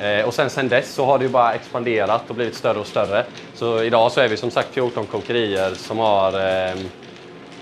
Eh, 0.00 0.26
och 0.26 0.34
sen, 0.34 0.50
sen 0.50 0.68
dess 0.68 0.94
så 0.94 1.04
har 1.06 1.18
det 1.18 1.24
ju 1.24 1.30
bara 1.30 1.54
expanderat 1.54 2.22
och 2.28 2.34
blivit 2.34 2.54
större 2.54 2.78
och 2.78 2.86
större. 2.86 3.24
Så 3.54 3.82
idag 3.82 4.12
så 4.12 4.20
är 4.20 4.28
vi 4.28 4.36
som 4.36 4.50
sagt 4.50 4.68
14 4.74 5.06
kokerier 5.06 5.74
som 5.74 5.98
har, 5.98 6.32
eh, 6.32 6.76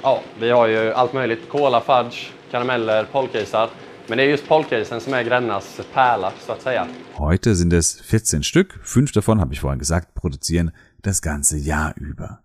ja, 0.02 0.20
vi 0.40 0.50
har 0.50 0.66
ju 0.66 0.92
allt 0.92 1.12
möjligt. 1.12 1.48
Cola, 1.48 1.80
fudge, 1.80 2.30
karameller, 2.50 3.04
polkisar. 3.04 3.68
Men 4.06 4.18
det 4.18 4.24
är 4.24 4.28
just 4.28 4.48
polkisen 4.48 5.00
som 5.00 5.14
är 5.14 5.22
Grennas 5.22 5.80
pärla, 5.94 6.32
så 6.46 6.52
att 6.52 6.62
säga. 6.62 6.86
Heute 7.14 7.56
sind 7.56 7.72
es 7.72 8.00
14 8.02 8.42
Stück, 8.42 8.66
fünf 8.84 9.12
davon, 9.12 9.38
habe 9.38 9.54
ich 9.54 9.62
vorhin 9.62 9.78
gesagt, 9.78 10.14
produzieren 10.14 10.70
das 10.96 11.20
ganze 11.20 11.56
Jahr 11.56 11.94
über. 11.96 12.38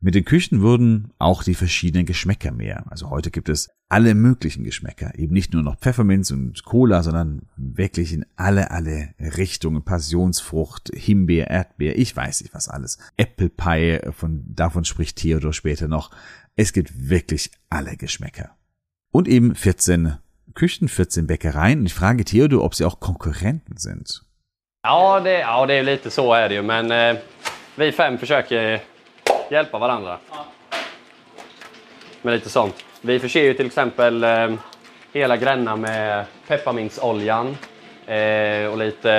Mit 0.00 0.14
den 0.14 0.24
Küchen 0.24 0.62
wurden 0.62 1.12
auch 1.18 1.42
die 1.42 1.54
verschiedenen 1.54 2.06
Geschmäcker 2.06 2.52
mehr. 2.52 2.84
Also 2.88 3.10
heute 3.10 3.32
gibt 3.32 3.48
es 3.48 3.68
alle 3.88 4.14
möglichen 4.14 4.62
Geschmäcker. 4.62 5.18
Eben 5.18 5.32
nicht 5.32 5.52
nur 5.52 5.64
noch 5.64 5.76
Pfefferminz 5.76 6.30
und 6.30 6.62
Cola, 6.64 7.02
sondern 7.02 7.42
wirklich 7.56 8.12
in 8.12 8.24
alle, 8.36 8.70
alle 8.70 9.14
Richtungen. 9.18 9.82
Passionsfrucht, 9.82 10.90
Himbeer, 10.94 11.50
Erdbeer, 11.50 11.98
ich 11.98 12.14
weiß 12.14 12.42
nicht 12.42 12.54
was 12.54 12.68
alles. 12.68 12.98
Apple 13.16 13.48
Pie, 13.48 13.98
von, 14.12 14.44
davon 14.46 14.84
spricht 14.84 15.16
Theodor 15.16 15.52
später 15.52 15.88
noch. 15.88 16.12
Es 16.54 16.72
gibt 16.72 17.08
wirklich 17.08 17.50
alle 17.68 17.96
Geschmäcker. 17.96 18.50
Und 19.10 19.26
eben 19.26 19.56
14 19.56 20.18
Küchen, 20.54 20.88
14 20.88 21.26
Bäckereien. 21.26 21.84
Ich 21.86 21.94
frage 21.94 22.24
Theodor, 22.24 22.62
ob 22.62 22.74
sie 22.76 22.84
auch 22.84 23.00
Konkurrenten 23.00 23.76
sind. 23.78 24.22
Ja, 24.84 25.20
det, 25.20 25.40
ja, 25.40 25.66
det 25.66 25.74
är 25.74 25.82
lite 25.82 26.10
så 26.10 26.32
är 26.34 26.48
det 26.48 26.54
ju. 26.54 26.62
Men 26.62 26.90
eh, 26.90 27.16
vi 27.76 27.92
fem 27.92 28.18
försöker 28.18 28.80
hjälpa 29.50 29.78
varandra. 29.78 30.18
Med 32.22 32.34
lite 32.34 32.48
sånt. 32.48 32.84
Vi 33.00 33.18
förser 33.18 33.42
ju 33.42 33.54
till 33.54 33.66
exempel 33.66 34.24
eh, 34.24 34.50
hela 35.12 35.36
Gränna 35.36 35.76
med 35.76 36.24
pepparmintsoljan 36.48 37.56
eh, 38.06 38.66
och 38.66 38.78
lite 38.78 39.12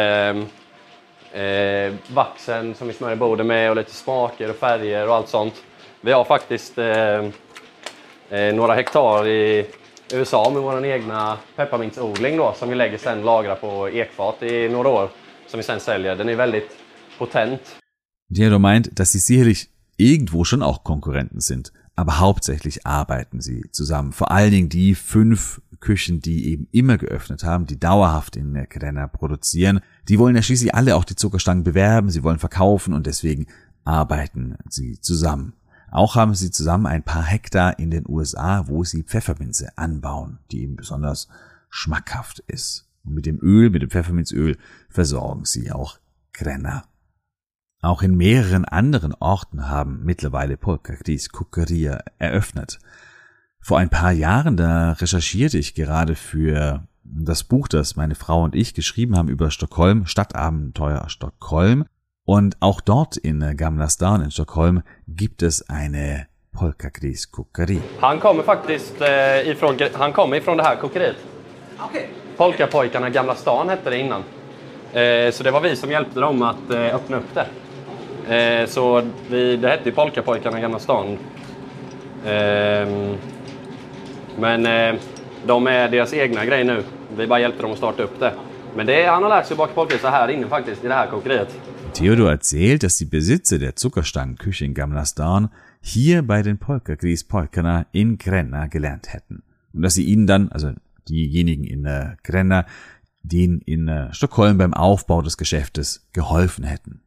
eh, 1.31 1.93
vaxen 2.13 2.75
som 2.75 2.87
vi 2.87 2.93
smörjer 2.93 3.15
bordet 3.17 3.45
med 3.45 3.69
och 3.69 3.75
lite 3.75 3.93
smaker 3.93 4.49
och 4.49 4.55
färger 4.55 5.07
och 5.07 5.15
allt 5.15 5.29
sånt. 5.29 5.53
Vi 6.01 6.11
har 6.11 6.23
faktiskt 6.23 6.77
eh, 6.77 7.25
eh, 8.29 8.55
några 8.55 8.73
hektar 8.73 9.27
i 9.27 9.65
USA 10.13 10.49
med 10.49 10.61
vår 10.61 10.85
egna 10.85 11.37
pepparmintsodling 11.55 12.37
då 12.37 12.53
som 12.57 12.69
vi 12.69 12.75
lägger 12.75 12.97
sen 12.97 13.21
lagra 13.21 13.55
på 13.55 13.89
ekfat 13.89 14.43
i 14.43 14.69
några 14.69 14.89
år 14.89 15.09
som 15.47 15.57
vi 15.57 15.63
sen 15.63 15.79
säljer. 15.79 16.15
Den 16.15 16.29
är 16.29 16.35
väldigt 16.35 16.77
potent. 17.17 17.75
Theodor 18.35 18.59
meint, 18.59 18.97
dass 18.97 19.11
sie 19.11 19.19
sicherlich 19.19 19.67
irgendwo 19.99 20.43
schon 20.43 20.63
auch 20.63 20.83
Konkurrenten 20.83 21.41
sind, 21.41 21.73
aber 21.95 22.19
hauptsächlich 22.19 22.87
arbeiten 22.87 23.41
sie 23.41 23.65
zusammen. 23.71 24.13
Vor 24.13 24.31
allen 24.31 24.51
Dingen 24.51 24.69
die 24.69 24.95
fünf 24.95 25.61
Küchen, 25.79 26.21
die 26.21 26.47
eben 26.47 26.67
immer 26.71 26.97
geöffnet 26.97 27.43
haben, 27.43 27.65
die 27.65 27.79
dauerhaft 27.79 28.35
in 28.35 28.53
der 28.53 28.67
Grenna 28.67 29.07
produzieren, 29.07 29.81
die 30.07 30.17
wollen 30.17 30.35
ja 30.35 30.41
schließlich 30.41 30.73
alle 30.73 30.95
auch 30.95 31.03
die 31.03 31.15
Zuckerstangen 31.15 31.63
bewerben, 31.63 32.09
sie 32.09 32.23
wollen 32.23 32.39
verkaufen 32.39 32.93
und 32.93 33.05
deswegen 33.05 33.47
arbeiten 33.83 34.55
sie 34.69 34.99
zusammen. 35.01 35.53
Auch 35.91 36.15
haben 36.15 36.35
sie 36.35 36.51
zusammen 36.51 36.85
ein 36.85 37.03
paar 37.03 37.23
Hektar 37.23 37.79
in 37.79 37.91
den 37.91 38.05
USA, 38.07 38.67
wo 38.67 38.83
sie 38.83 39.03
Pfefferminze 39.03 39.77
anbauen, 39.77 40.39
die 40.51 40.61
eben 40.61 40.75
besonders 40.75 41.27
schmackhaft 41.69 42.39
ist. 42.47 42.87
Und 43.03 43.15
mit 43.15 43.25
dem 43.25 43.39
Öl, 43.41 43.69
mit 43.69 43.81
dem 43.81 43.89
Pfefferminzöl 43.89 44.57
versorgen 44.89 45.45
sie 45.45 45.71
auch 45.71 45.97
Grenna. 46.33 46.83
Auch 47.81 48.01
in 48.01 48.17
mehreren 48.17 48.65
anderen 48.65 49.13
Orten 49.13 49.69
haben 49.69 50.01
mittlerweile 50.03 50.57
Polkagris 50.57 51.29
Kuckeria 51.29 51.99
eröffnet. 52.17 52.77
Vor 53.61 53.77
ein 53.77 53.89
paar 53.89 54.11
Jahren, 54.11 54.57
da 54.57 54.91
recherchierte 54.93 55.57
ich 55.57 55.75
gerade 55.75 56.15
für 56.15 56.83
das 57.03 57.45
Buch, 57.45 57.69
das 57.69 57.95
meine 57.95 58.15
Frau 58.15 58.43
und 58.43 58.53
ich 58.53 58.73
geschrieben 58.73 59.15
haben 59.17 59.29
über 59.29 59.49
Stockholm, 59.49 60.05
Stadtabenteuer 60.05 61.07
Stockholm. 61.07 61.85
Und 62.25 62.57
auch 62.59 62.81
dort 62.81 63.15
in 63.15 63.55
Gamla 63.55 63.87
stan 63.87 64.23
in 64.23 64.31
Stockholm 64.31 64.83
gibt 65.07 65.41
es 65.41 65.69
eine 65.69 66.27
Polkagris 66.51 67.31
Kuckeri. 67.31 67.81
Han 68.01 68.19
kommer 68.19 68.43
faktiskt 68.43 69.01
eh, 69.01 69.49
ifrån, 69.49 69.77
han 69.93 70.13
kommer 70.13 70.35
ifrån 70.35 70.57
det 70.57 70.63
här 70.63 70.75
kokeriet. 70.75 71.15
Okay. 71.89 72.07
Polkapojkarna 72.37 73.09
Gamla 73.09 73.35
stan 73.35 73.69
hette 73.69 73.89
det 73.89 73.97
innan. 73.97 74.23
Eh, 74.93 75.31
så 75.31 75.43
det 75.43 75.51
var 75.51 75.61
vi 75.61 75.75
som 75.75 75.91
hjälpte 75.91 76.19
dem 76.19 76.41
att 76.41 76.71
eh, 76.71 76.95
öppna 76.95 77.17
upp 77.17 77.33
det. 77.33 77.47
Eh, 78.29 78.67
så 78.67 79.03
vi, 79.29 79.57
det 79.57 79.69
hette 79.69 79.89
ju 79.89 79.95
Polkapojkarna 79.95 80.59
i 80.59 80.61
Gamla 80.61 80.79
stan. 80.79 81.17
Eh, 82.25 83.15
men 84.39 84.65
eh, 84.65 84.95
de 85.45 85.67
är 85.67 85.89
deras 85.89 86.13
egna 86.13 86.45
grej 86.45 86.63
nu. 86.63 86.83
Vi 87.17 87.27
bara 87.27 87.39
hjälpte 87.39 87.61
dem 87.61 87.71
att 87.71 87.77
starta 87.77 88.03
upp 88.03 88.19
det. 88.19 88.33
Men 88.75 88.85
det, 88.85 89.05
han 89.05 89.23
har 89.23 89.29
lärt 89.29 89.45
sig 89.45 89.57
baka 89.57 89.73
polkisar 89.73 90.11
här 90.11 90.27
inne 90.27 90.47
faktiskt, 90.47 90.83
i 90.83 90.87
det 90.87 90.93
här 90.93 91.07
kokeriet. 91.07 91.59
Theodor 91.93 92.31
erzählt, 92.31 92.83
dass 92.83 92.97
die 92.97 93.05
Besitzer 93.05 93.57
der 93.57 93.75
Zuckerstangenküche 93.75 94.65
in 94.65 94.73
Gamlastan 94.73 95.49
hier 95.81 96.21
bei 96.21 96.43
den 96.43 96.57
Polkagris 96.57 97.27
Polkana 97.27 97.85
in 97.91 98.17
Grenna 98.17 98.67
gelernt 98.67 99.13
hätten. 99.13 99.41
Und 99.73 99.81
dass 99.81 99.95
sie 99.95 100.03
ihnen 100.03 100.27
dann, 100.27 100.49
also 100.51 100.73
diejenigen 101.09 101.63
in 101.63 101.85
äh, 101.85 102.15
Grenna, 102.23 102.65
denen 103.23 103.61
in 103.61 103.87
äh, 103.87 104.13
Stockholm 104.13 104.57
beim 104.57 104.73
Aufbau 104.73 105.21
des 105.21 105.37
Geschäftes 105.37 106.07
geholfen 106.13 106.63
hätten. 106.63 107.01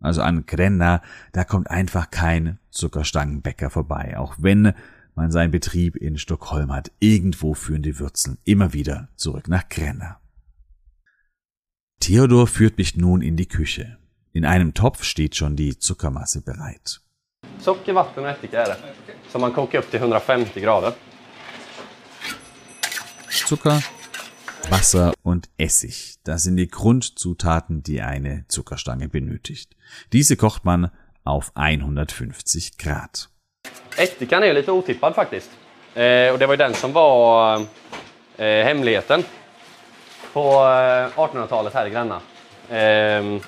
Also 0.00 0.22
an 0.22 0.46
Grenna, 0.46 1.02
da 1.32 1.44
kommt 1.44 1.70
einfach 1.70 2.10
kein 2.10 2.58
Zuckerstangenbäcker 2.70 3.70
vorbei, 3.70 4.16
auch 4.16 4.36
wenn 4.38 4.74
man 5.14 5.32
seinen 5.32 5.50
Betrieb 5.50 5.96
in 5.96 6.16
Stockholm 6.18 6.72
hat. 6.72 6.92
Irgendwo 7.00 7.54
führen 7.54 7.82
die 7.82 7.98
Würzeln 7.98 8.38
immer 8.44 8.72
wieder 8.72 9.08
zurück 9.16 9.48
nach 9.48 9.68
Grenna. 9.68 10.20
Theodor 12.00 12.46
führt 12.46 12.78
mich 12.78 12.96
nun 12.96 13.22
in 13.22 13.36
die 13.36 13.48
Küche. 13.48 13.98
In 14.32 14.44
einem 14.44 14.72
Topf 14.72 15.02
steht 15.02 15.34
schon 15.34 15.56
die 15.56 15.78
Zuckermasse 15.78 16.42
bereit. 16.42 17.00
Socker, 17.60 17.94
vatten 17.94 18.24
och 18.24 18.30
ättika 18.30 18.62
är 18.62 18.66
det. 18.66 18.76
Som 19.30 19.40
man 19.40 19.52
kokar 19.52 19.78
upp 19.78 19.90
till 19.90 20.00
150 20.00 20.60
grader. 20.60 20.92
Zucker, 23.48 23.84
Wasser 24.70 25.12
und 25.22 25.48
Essig. 25.56 26.16
Das 26.24 26.42
sind 26.42 26.56
die 26.56 26.68
Grundzutaten, 26.68 27.82
die 27.82 28.00
eine 28.00 28.44
Zuckerstange 28.48 29.08
benötigt. 29.08 29.76
Diese 30.12 30.36
kocht 30.36 30.64
man 30.64 30.90
auf 31.24 31.52
150 31.54 32.76
Grad. 32.78 33.28
Ättikan 33.96 34.42
är 34.42 34.52
lite 34.52 34.72
otippad 34.72 35.14
faktiskt. 35.14 35.50
Eh, 35.94 36.32
och 36.32 36.38
det 36.38 36.46
var 36.46 36.52
ju 36.52 36.56
den 36.56 36.74
som 36.74 36.92
var 36.92 37.56
eh, 38.36 38.64
hemligheten 38.64 39.24
på 40.32 40.40
eh, 40.40 41.18
1800-talet 41.18 41.74
här 41.74 41.86
i 41.86 41.90
Gränna. 41.90 42.20
Eh, 42.68 43.40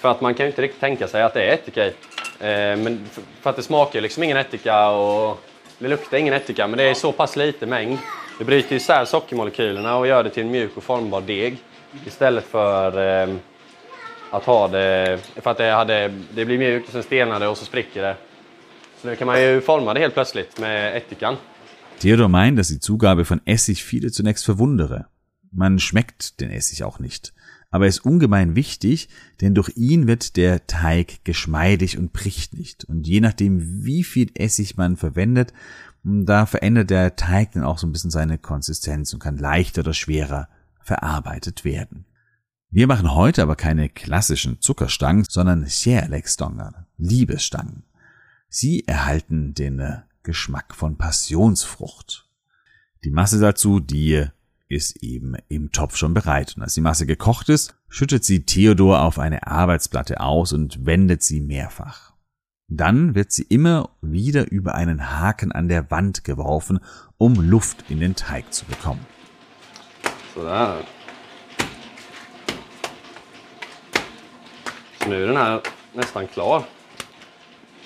för 0.00 0.10
att 0.10 0.20
man 0.20 0.34
kan 0.34 0.46
ju 0.46 0.50
inte 0.50 0.62
riktigt 0.62 0.80
tänka 0.80 1.08
sig 1.08 1.22
att 1.22 1.34
det 1.34 1.42
är 1.42 1.54
ättika 1.54 1.86
i. 1.86 1.88
Eh, 2.40 2.76
men 2.76 3.06
för 3.40 3.50
att 3.50 3.56
det 3.56 3.62
smakar 3.62 4.00
liksom 4.00 4.22
ingen 4.22 4.36
ättika 4.36 4.88
och 4.88 5.40
det 5.78 5.88
luktar 5.88 6.18
ingen 6.18 6.34
ättika, 6.34 6.66
men 6.66 6.78
det 6.78 6.84
är 6.84 6.94
så 6.94 7.12
pass 7.12 7.36
lite 7.36 7.66
mängd. 7.66 7.98
Det 8.38 8.44
bryter 8.44 8.76
isär 8.76 9.04
sockermolekylerna 9.04 9.96
och 9.96 10.06
gör 10.06 10.24
det 10.24 10.30
till 10.30 10.42
en 10.42 10.50
mjuk 10.50 10.76
och 10.76 10.82
formbar 10.82 11.20
deg 11.20 11.58
istället 12.06 12.44
för 12.44 13.22
eh, 13.22 13.34
att 14.30 14.44
ha 14.44 14.68
det... 14.68 15.20
För 15.36 15.50
att 15.50 15.58
det, 15.58 15.70
hade, 15.70 16.12
det 16.34 16.44
blir 16.44 16.58
mjukt 16.58 16.86
och 16.86 16.92
sen 16.92 17.02
stelnar 17.02 17.40
det 17.40 17.48
och 17.48 17.58
så 17.58 17.64
spricker 17.64 18.02
det. 18.02 18.16
Ättikan. 20.96 21.36
Theodor 21.98 22.28
meint, 22.28 22.58
dass 22.58 22.68
die 22.68 22.80
Zugabe 22.80 23.24
von 23.24 23.40
Essig 23.44 23.84
viele 23.84 24.10
zunächst 24.10 24.44
verwundere. 24.44 25.06
Man 25.52 25.78
schmeckt 25.78 26.40
den 26.40 26.50
Essig 26.50 26.82
auch 26.82 26.98
nicht. 26.98 27.32
Aber 27.70 27.84
er 27.84 27.88
ist 27.88 28.06
ungemein 28.06 28.56
wichtig, 28.56 29.08
denn 29.40 29.54
durch 29.54 29.70
ihn 29.76 30.06
wird 30.06 30.36
der 30.36 30.66
Teig 30.66 31.24
geschmeidig 31.24 31.98
und 31.98 32.12
bricht 32.12 32.54
nicht. 32.54 32.84
Und 32.84 33.06
je 33.06 33.20
nachdem, 33.20 33.84
wie 33.84 34.04
viel 34.04 34.30
Essig 34.34 34.76
man 34.76 34.96
verwendet, 34.96 35.52
da 36.04 36.44
verändert 36.44 36.90
der 36.90 37.16
Teig 37.16 37.52
dann 37.52 37.64
auch 37.64 37.78
so 37.78 37.86
ein 37.86 37.92
bisschen 37.92 38.10
seine 38.10 38.38
Konsistenz 38.38 39.12
und 39.14 39.20
kann 39.20 39.38
leichter 39.38 39.80
oder 39.80 39.94
schwerer 39.94 40.48
verarbeitet 40.80 41.64
werden. 41.64 42.04
Wir 42.70 42.86
machen 42.86 43.14
heute 43.14 43.42
aber 43.42 43.56
keine 43.56 43.88
klassischen 43.88 44.60
Zuckerstangen, 44.60 45.24
sondern 45.28 45.64
Kärleksstangen, 45.64 46.74
Liebesstangen. 46.98 47.84
Sie 48.48 48.86
erhalten 48.86 49.54
den 49.54 49.78
äh, 49.78 50.02
Geschmack 50.22 50.74
von 50.74 50.96
Passionsfrucht. 50.96 52.28
Die 53.04 53.10
Masse 53.10 53.38
dazu, 53.40 53.80
die 53.80 54.26
ist 54.68 54.96
eben 55.02 55.36
im 55.48 55.72
Topf 55.72 55.96
schon 55.96 56.14
bereit. 56.14 56.54
Und 56.56 56.62
als 56.62 56.74
die 56.74 56.80
Masse 56.80 57.06
gekocht 57.06 57.48
ist, 57.48 57.76
schüttet 57.88 58.24
sie 58.24 58.44
Theodor 58.44 59.02
auf 59.02 59.18
eine 59.18 59.46
Arbeitsplatte 59.46 60.20
aus 60.20 60.52
und 60.52 60.84
wendet 60.84 61.22
sie 61.22 61.40
mehrfach. 61.40 62.13
Dann 62.68 63.14
wird 63.14 63.30
sie 63.30 63.42
immer 63.42 63.90
wieder 64.00 64.50
über 64.50 64.74
einen 64.74 65.20
Haken 65.20 65.52
an 65.52 65.68
der 65.68 65.90
Wand 65.90 66.24
geworfen, 66.24 66.80
um 67.18 67.34
Luft 67.34 67.90
in 67.90 68.00
den 68.00 68.16
Teig 68.16 68.52
zu 68.54 68.64
bekommen. 68.64 69.06
Sådär. 70.34 70.78
Så 74.98 75.08
nu 75.08 75.22
är 75.22 75.26
den 75.26 75.36
här 75.36 75.60
nästan 75.92 76.26
klar. 76.26 76.64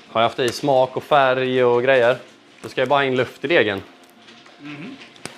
Har 0.08 0.20
jag 0.20 0.28
haft 0.28 0.38
i 0.38 0.48
smak 0.48 0.96
och 0.96 1.02
färg 1.02 1.64
och 1.64 1.82
grejer. 1.82 2.18
Då 2.62 2.68
ska 2.68 2.80
jag 2.80 2.88
bara 2.88 3.04
in 3.04 3.16
luft 3.16 3.44
i 3.44 3.48
degen. 3.48 3.82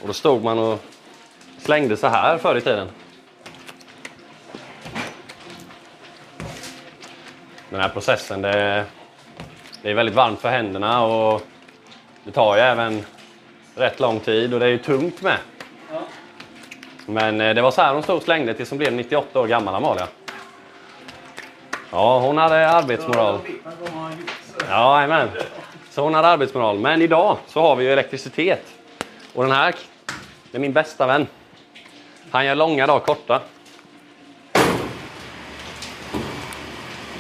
Och 0.03 0.07
då 0.07 0.13
stod 0.13 0.45
man 0.45 0.59
och 0.59 0.85
slängde 1.59 1.97
så 1.97 2.07
här 2.07 2.39
förr 2.39 2.57
i 2.57 2.61
tiden. 2.61 2.89
Den 7.71 7.81
här 7.81 7.89
processen, 7.89 8.43
det, 8.43 8.87
det 9.83 9.91
är 9.91 9.95
väldigt 9.95 10.15
varmt 10.15 10.41
för 10.41 10.49
händerna 10.49 11.05
och 11.05 11.43
det 12.25 12.31
tar 12.31 12.57
ju 12.57 12.63
även 12.63 13.05
rätt 13.75 14.01
lång 14.01 14.21
tid 14.21 14.55
och 14.55 14.61
det 14.61 14.67
är 14.67 14.71
ju 14.71 14.79
tungt 14.79 15.23
med. 15.23 15.39
Men 17.07 17.41
eh, 17.41 17.55
det 17.55 17.63
var 17.63 17.71
så 17.71 17.83
här 17.83 17.95
hon 17.95 18.03
stod 18.03 18.17
och 18.17 18.23
slängde 18.23 18.55
tills 18.55 18.71
hon 18.71 18.79
blev 18.79 18.93
98 18.93 19.41
år 19.41 19.47
gammal, 19.47 19.75
Amalia. 19.75 20.07
Ja, 21.91 22.19
hon 22.19 22.39
hade 22.39 22.69
arbetsmoral. 22.69 23.39
Ja, 24.69 25.03
amen. 25.03 25.29
Så 25.91 26.03
hon 26.03 26.15
hade 26.15 26.29
arbetsmoral. 26.29 26.79
Men 26.79 27.03
idag 27.03 27.37
så 27.47 27.61
har 27.61 27.77
vi 27.77 27.85
ju 27.85 27.93
elektricitet. 27.93 28.67
Och 29.35 29.43
den 29.43 29.53
här, 29.53 29.75
det 30.51 30.59
är 30.59 30.61
min 30.61 30.73
bästa 30.73 31.07
vän. 31.07 31.27
Han 32.31 32.47
gör 32.47 32.55
långa 32.55 32.87
dagar 32.87 33.01
korta. 33.01 33.41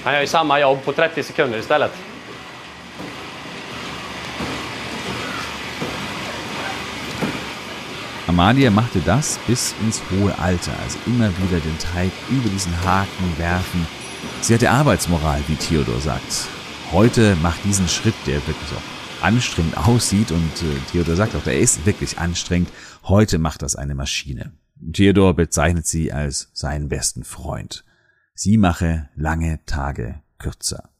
Han 0.04 0.14
gör 0.14 0.20
ju 0.20 0.26
samma 0.26 0.60
jobb 0.60 0.84
på 0.84 0.92
30 0.92 1.22
sekunder 1.22 1.58
istället. 1.58 2.09
Amalia 8.30 8.70
machte 8.70 9.00
das 9.00 9.40
bis 9.48 9.74
ins 9.82 10.00
hohe 10.08 10.38
Alter, 10.38 10.70
also 10.84 11.00
immer 11.06 11.36
wieder 11.38 11.58
den 11.58 11.76
Teig 11.80 12.12
über 12.30 12.48
diesen 12.48 12.72
Haken 12.84 13.38
werfen. 13.38 13.84
Sie 14.40 14.54
hatte 14.54 14.70
Arbeitsmoral, 14.70 15.42
wie 15.48 15.56
Theodor 15.56 16.00
sagt. 16.00 16.46
Heute 16.92 17.34
macht 17.42 17.64
diesen 17.64 17.88
Schritt, 17.88 18.14
der 18.28 18.36
wirklich 18.46 18.70
auch 18.70 19.24
anstrengend 19.24 19.76
aussieht 19.76 20.30
und 20.30 20.62
äh, 20.62 20.92
Theodor 20.92 21.16
sagt 21.16 21.34
auch, 21.34 21.42
der 21.42 21.58
ist 21.58 21.84
wirklich 21.86 22.20
anstrengend. 22.20 22.68
Heute 23.02 23.40
macht 23.40 23.62
das 23.62 23.74
eine 23.74 23.96
Maschine. 23.96 24.52
Theodor 24.92 25.34
bezeichnet 25.34 25.88
sie 25.88 26.12
als 26.12 26.50
seinen 26.52 26.88
besten 26.88 27.24
Freund. 27.24 27.84
Sie 28.34 28.58
mache 28.58 29.08
lange 29.16 29.58
Tage 29.66 30.22
kürzer. 30.38 30.90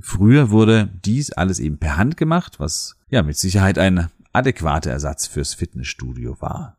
Früher 0.00 0.50
wurde 0.50 0.90
dies 1.04 1.30
alles 1.30 1.60
eben 1.60 1.78
per 1.78 1.96
Hand 1.98 2.16
gemacht, 2.16 2.58
was 2.58 2.96
ja 3.10 3.22
mit 3.22 3.38
Sicherheit 3.38 3.78
ein 3.78 4.10
adäquater 4.34 4.90
Ersatz 4.90 5.26
fürs 5.26 5.54
Fitnessstudio 5.54 6.36
war. 6.40 6.76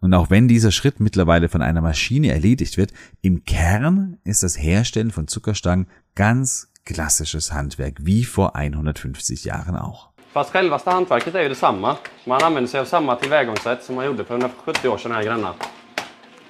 Und 0.00 0.12
auch 0.14 0.30
wenn 0.30 0.48
dieser 0.48 0.70
Schritt 0.70 1.00
mittlerweile 1.00 1.48
von 1.48 1.62
einer 1.62 1.80
Maschine 1.80 2.30
erledigt 2.30 2.76
wird, 2.76 2.92
im 3.22 3.44
Kern 3.44 4.18
ist 4.24 4.42
das 4.42 4.58
Herstellen 4.58 5.10
von 5.10 5.28
Zuckerstangen 5.28 5.86
ganz 6.14 6.70
klassisches 6.84 7.52
Handwerk, 7.52 7.96
wie 8.00 8.24
vor 8.24 8.54
150 8.54 9.44
Jahren 9.44 9.76
auch. 9.76 10.10
Fast 10.32 10.50
självaste 10.52 10.90
hantverket 10.90 11.34
är 11.34 11.42
ju 11.42 11.48
detsamma. 11.48 11.96
Man 12.26 12.42
använder 12.42 12.70
sig 12.70 12.80
av 12.80 12.84
samma 12.84 13.16
tillvägagångssätt 13.16 13.82
som 13.82 13.94
man 13.94 14.06
gjorde 14.06 14.24
för 14.24 14.34
170 14.34 14.88
år 14.88 14.98
sedan 14.98 15.12
här 15.12 15.22
i. 15.22 15.44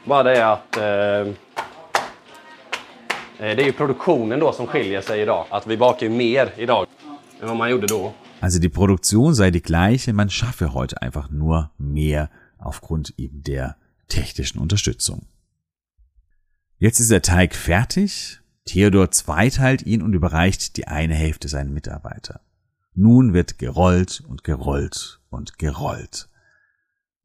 Bara 0.04 0.22
det 0.22 0.52
att 0.52 0.76
eh, 0.76 0.84
eh, 0.84 1.26
det 3.38 3.62
är 3.62 3.66
ju 3.66 3.72
produktionen 3.72 4.40
då 4.40 4.52
som 4.52 4.66
skiljer 4.66 5.00
sig 5.00 5.20
idag. 5.20 5.46
Att 5.50 5.66
vi 5.66 5.76
bakar 5.76 6.06
ju 6.06 6.12
mer 6.12 6.52
idag 6.56 6.86
än 7.40 7.48
vad 7.48 7.56
man 7.56 7.70
gjorde 7.70 7.86
då. 7.86 8.12
Also 8.44 8.58
die 8.58 8.68
Produktion 8.68 9.32
sei 9.32 9.50
die 9.50 9.62
gleiche, 9.62 10.12
man 10.12 10.28
schaffe 10.28 10.74
heute 10.74 11.00
einfach 11.00 11.30
nur 11.30 11.70
mehr 11.78 12.28
aufgrund 12.58 13.14
eben 13.16 13.42
der 13.42 13.78
technischen 14.06 14.58
Unterstützung. 14.58 15.24
Jetzt 16.76 17.00
ist 17.00 17.10
der 17.10 17.22
Teig 17.22 17.54
fertig. 17.54 18.42
Theodor 18.66 19.10
zweiteilt 19.10 19.80
ihn 19.86 20.02
und 20.02 20.12
überreicht 20.12 20.76
die 20.76 20.86
eine 20.86 21.14
Hälfte 21.14 21.48
seinen 21.48 21.72
Mitarbeiter. 21.72 22.42
Nun 22.92 23.32
wird 23.32 23.58
gerollt 23.58 24.22
und 24.28 24.44
gerollt 24.44 25.22
und 25.30 25.58
gerollt. 25.58 26.28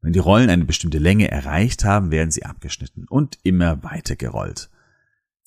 Wenn 0.00 0.14
die 0.14 0.20
Rollen 0.20 0.48
eine 0.48 0.64
bestimmte 0.64 0.96
Länge 0.96 1.30
erreicht 1.30 1.84
haben, 1.84 2.10
werden 2.10 2.30
sie 2.30 2.46
abgeschnitten 2.46 3.06
und 3.06 3.38
immer 3.42 3.82
weiter 3.82 4.16
gerollt. 4.16 4.69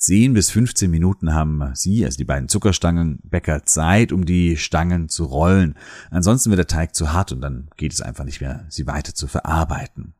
10 0.03 0.33
bis 0.33 0.51
15 0.51 0.91
Minuten 0.91 1.33
haben 1.33 1.71
sie, 1.75 2.03
also 2.03 2.17
die 2.17 2.25
beiden 2.25 2.49
Zuckerstangenbäcker, 2.49 3.63
Zeit, 3.63 4.11
um 4.11 4.25
die 4.25 4.57
Stangen 4.57 5.07
zu 5.07 5.23
rollen. 5.23 5.77
Ansonsten 6.11 6.49
wird 6.49 6.57
der 6.57 6.67
Teig 6.67 6.93
zu 6.93 7.13
hart 7.13 7.31
und 7.31 7.39
dann 7.39 7.69
geht 7.77 7.93
es 7.93 8.01
einfach 8.01 8.25
nicht 8.25 8.41
mehr, 8.41 8.65
sie 8.67 8.85
weiter 8.85 9.15
zu 9.15 9.27
verarbeiten. 9.27 10.13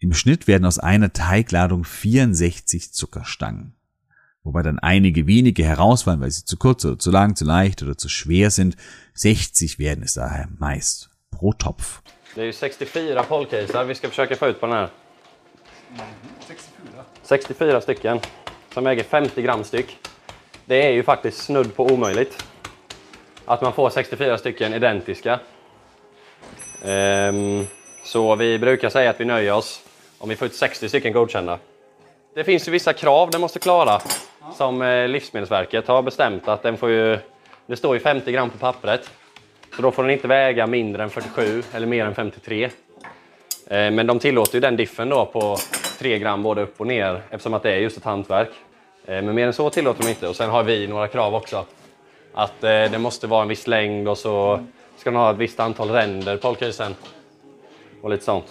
Im 0.00 0.12
Schnitt 0.12 0.48
werden 0.48 0.64
aus 0.64 0.80
einer 0.80 1.12
Teigladung 1.12 1.84
64 1.84 2.92
Zuckerstangen. 2.92 3.76
Wobei 4.42 4.62
dann 4.62 4.80
einige 4.80 5.28
wenige 5.28 5.62
herausfallen, 5.64 6.20
weil 6.20 6.32
sie 6.32 6.44
zu 6.44 6.56
kurz 6.56 6.84
oder 6.84 6.98
zu 6.98 7.12
lang, 7.12 7.36
zu 7.36 7.44
leicht 7.44 7.84
oder 7.84 7.96
zu 7.96 8.08
schwer 8.08 8.50
sind. 8.50 8.74
60 9.14 9.78
werden 9.78 10.02
es 10.02 10.14
daher 10.14 10.48
meist 10.58 11.10
pro 11.30 11.52
Topf. 11.52 12.02
Det 12.34 12.40
är 12.40 12.46
ju 12.46 12.52
64 12.52 13.22
polkisar 13.28 13.84
vi 13.84 13.94
ska 13.94 14.08
försöka 14.08 14.36
få 14.36 14.46
ut 14.46 14.60
på 14.60 14.66
den 14.66 14.74
här. 14.74 14.90
64. 16.48 17.04
64 17.22 17.80
stycken 17.80 18.20
som 18.74 18.84
väger 18.84 19.04
50 19.04 19.42
gram 19.42 19.64
styck. 19.64 19.98
Det 20.64 20.86
är 20.86 20.90
ju 20.90 21.02
faktiskt 21.02 21.38
snudd 21.38 21.76
på 21.76 21.86
omöjligt. 21.86 22.44
Att 23.44 23.60
man 23.60 23.72
får 23.72 23.90
64 23.90 24.38
stycken 24.38 24.74
identiska. 24.74 25.40
Ehm, 26.84 27.66
så 28.04 28.36
vi 28.36 28.58
brukar 28.58 28.88
säga 28.88 29.10
att 29.10 29.20
vi 29.20 29.24
nöjer 29.24 29.52
oss 29.52 29.82
om 30.18 30.28
vi 30.28 30.36
får 30.36 30.46
ut 30.46 30.54
60 30.54 30.88
stycken 30.88 31.12
godkända. 31.12 31.58
Det 32.34 32.44
finns 32.44 32.68
ju 32.68 32.72
vissa 32.72 32.92
krav 32.92 33.30
den 33.30 33.40
måste 33.40 33.58
klara. 33.58 34.00
Som 34.56 34.82
eh, 34.82 35.08
Livsmedelsverket 35.08 35.88
har 35.88 36.02
bestämt 36.02 36.48
att 36.48 36.62
den 36.62 36.76
får 36.76 36.90
ju... 36.90 37.18
Det 37.66 37.76
står 37.76 37.94
ju 37.94 38.00
50 38.00 38.32
gram 38.32 38.50
på 38.50 38.58
pappret. 38.58 39.10
Så 39.76 39.82
då 39.82 39.90
får 39.90 40.02
den 40.02 40.12
inte 40.12 40.28
väga 40.28 40.66
mindre 40.66 41.02
än 41.02 41.10
47 41.10 41.62
eller 41.72 41.86
mer 41.86 42.06
än 42.06 42.14
53. 42.14 42.64
Eh, 42.64 42.70
Men 43.90 44.06
de 44.06 44.18
tillåter 44.18 44.54
ju 44.54 44.60
den 44.60 44.76
diffen 44.76 45.08
då 45.08 45.26
på 45.26 45.58
3 46.02 46.18
gram 46.18 46.42
både 46.42 46.62
upp 46.62 46.80
och 46.80 46.86
ner 46.86 47.22
eftersom 47.30 47.54
att 47.54 47.62
det 47.62 47.72
är 47.72 47.78
just 47.78 47.96
ett 47.96 48.04
hantverk. 48.04 48.50
Eh, 49.06 49.22
Men 49.22 49.34
mer 49.34 49.46
än 49.46 49.52
så 49.52 49.70
tillåter 49.70 50.02
de 50.02 50.08
inte. 50.08 50.28
Och 50.28 50.36
sen 50.36 50.50
har 50.50 50.62
vi 50.62 50.86
några 50.86 51.08
krav 51.08 51.34
också. 51.34 51.66
Att 52.34 52.64
eh, 52.64 52.68
det 52.70 52.98
måste 52.98 53.26
vara 53.26 53.42
en 53.42 53.48
viss 53.48 53.66
längd 53.66 54.08
och 54.08 54.18
så 54.18 54.60
ska 54.98 55.10
den 55.10 55.20
ha 55.20 55.30
ett 55.32 55.38
visst 55.38 55.60
antal 55.60 55.90
ränder 55.90 56.36
på 56.36 56.48
polkisen. 56.48 56.94
Och 58.02 58.10
lite 58.10 58.24
sånt. 58.24 58.44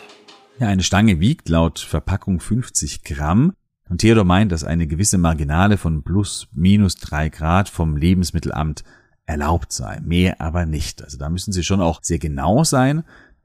Ja, 0.57 0.67
eine 0.67 0.83
Stange 0.83 1.15
wiegt 1.15 1.49
laut 1.49 1.79
Verpackung 1.79 2.39
50 2.39 3.03
Gramm. 3.03 3.53
Und 3.89 4.01
Theodor 4.01 4.23
meint, 4.23 4.51
dass 4.51 4.63
eine 4.63 4.87
gewisse 4.87 5.17
Marginale 5.17 5.77
von 5.77 6.03
plus 6.03 6.47
minus 6.51 6.95
drei 6.95 7.29
Grad 7.29 7.69
vom 7.69 7.97
Lebensmittelamt 7.97 8.83
erlaubt 9.25 9.71
sei. 9.71 9.99
Mehr 10.01 10.39
aber 10.39 10.65
nicht. 10.65 11.03
Also 11.03 11.17
da 11.17 11.29
müssen 11.29 11.51
Sie 11.51 11.63
schon 11.63 11.81
auch 11.81 11.99
sehr 12.01 12.19
genau 12.19 12.63
sein. 12.63 13.03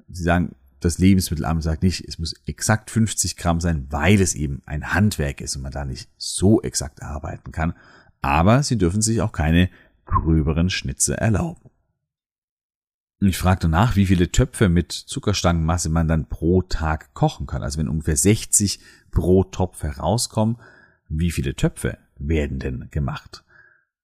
Sie 0.09 0.23
sagen, 0.23 0.55
das 0.81 0.99
Lebensmittelamt 0.99 1.63
sagt 1.63 1.83
nicht, 1.83 2.05
es 2.07 2.19
muss 2.19 2.35
exakt 2.47 2.91
50 2.91 3.37
Gramm 3.37 3.61
sein, 3.61 3.87
weil 3.91 4.21
es 4.21 4.35
eben 4.35 4.63
ein 4.67 4.93
Handwerk 4.93 5.41
ist 5.41 5.57
und 5.57 5.63
man 5.63 5.73
da 5.73 5.85
nicht 5.85 6.09
so 6.17 6.63
exakt 6.63 7.03
arbeiten 7.03 7.53
kann. 7.53 7.75
Aber 8.21 8.63
Sie 8.63 8.79
dürfen 8.79 9.03
sich 9.03 9.21
auch 9.21 9.33
keine 9.33 9.71
gröberen 10.05 10.71
Schnitze 10.71 11.17
erlauben. 11.17 11.71
Ich 13.21 13.39
fragte 13.39 13.69
nach, 13.69 13.97
wie 13.97 14.07
viele 14.07 14.31
Töpfe 14.31 14.69
mit 14.69 14.93
Zuckerstangenmasse 14.93 15.89
man 15.89 16.07
dann 16.07 16.29
pro 16.29 16.61
Tag 16.61 17.15
kochen 17.15 17.47
kann. 17.47 17.63
Also 17.63 17.79
wenn 17.79 17.89
ungefähr 17.89 18.17
60 18.17 18.79
pro 19.11 19.45
Topf 19.45 19.83
herauskommen, 19.83 20.59
wie 21.09 21.31
viele 21.31 21.55
Töpfe 21.55 21.99
werden 22.19 22.59
denn 22.59 22.89
gemacht? 22.91 23.43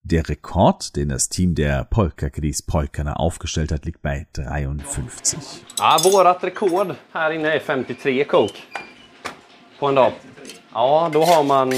Der 0.04 0.28
Rekord, 0.28 0.96
den 0.96 1.10
das 1.10 1.28
Team 1.28 1.54
der 1.54 1.84
Polka 1.84 2.28
Gris 2.28 2.60
Polkarna 2.60 3.14
aufgestellt 3.14 3.70
hat, 3.70 3.84
liegt 3.84 4.02
bei 4.02 4.26
53. 4.32 5.38
Ja, 5.78 5.96
vårat 6.02 6.44
rekord 6.44 6.94
här 7.12 7.30
inne 7.30 7.52
är 7.52 7.58
53 7.58 8.24
kok 8.24 8.52
på 9.78 9.86
en 9.86 9.94
dag. 9.94 10.12
Ja, 10.72 11.10
då 11.12 11.24
har 11.24 11.44
man... 11.44 11.72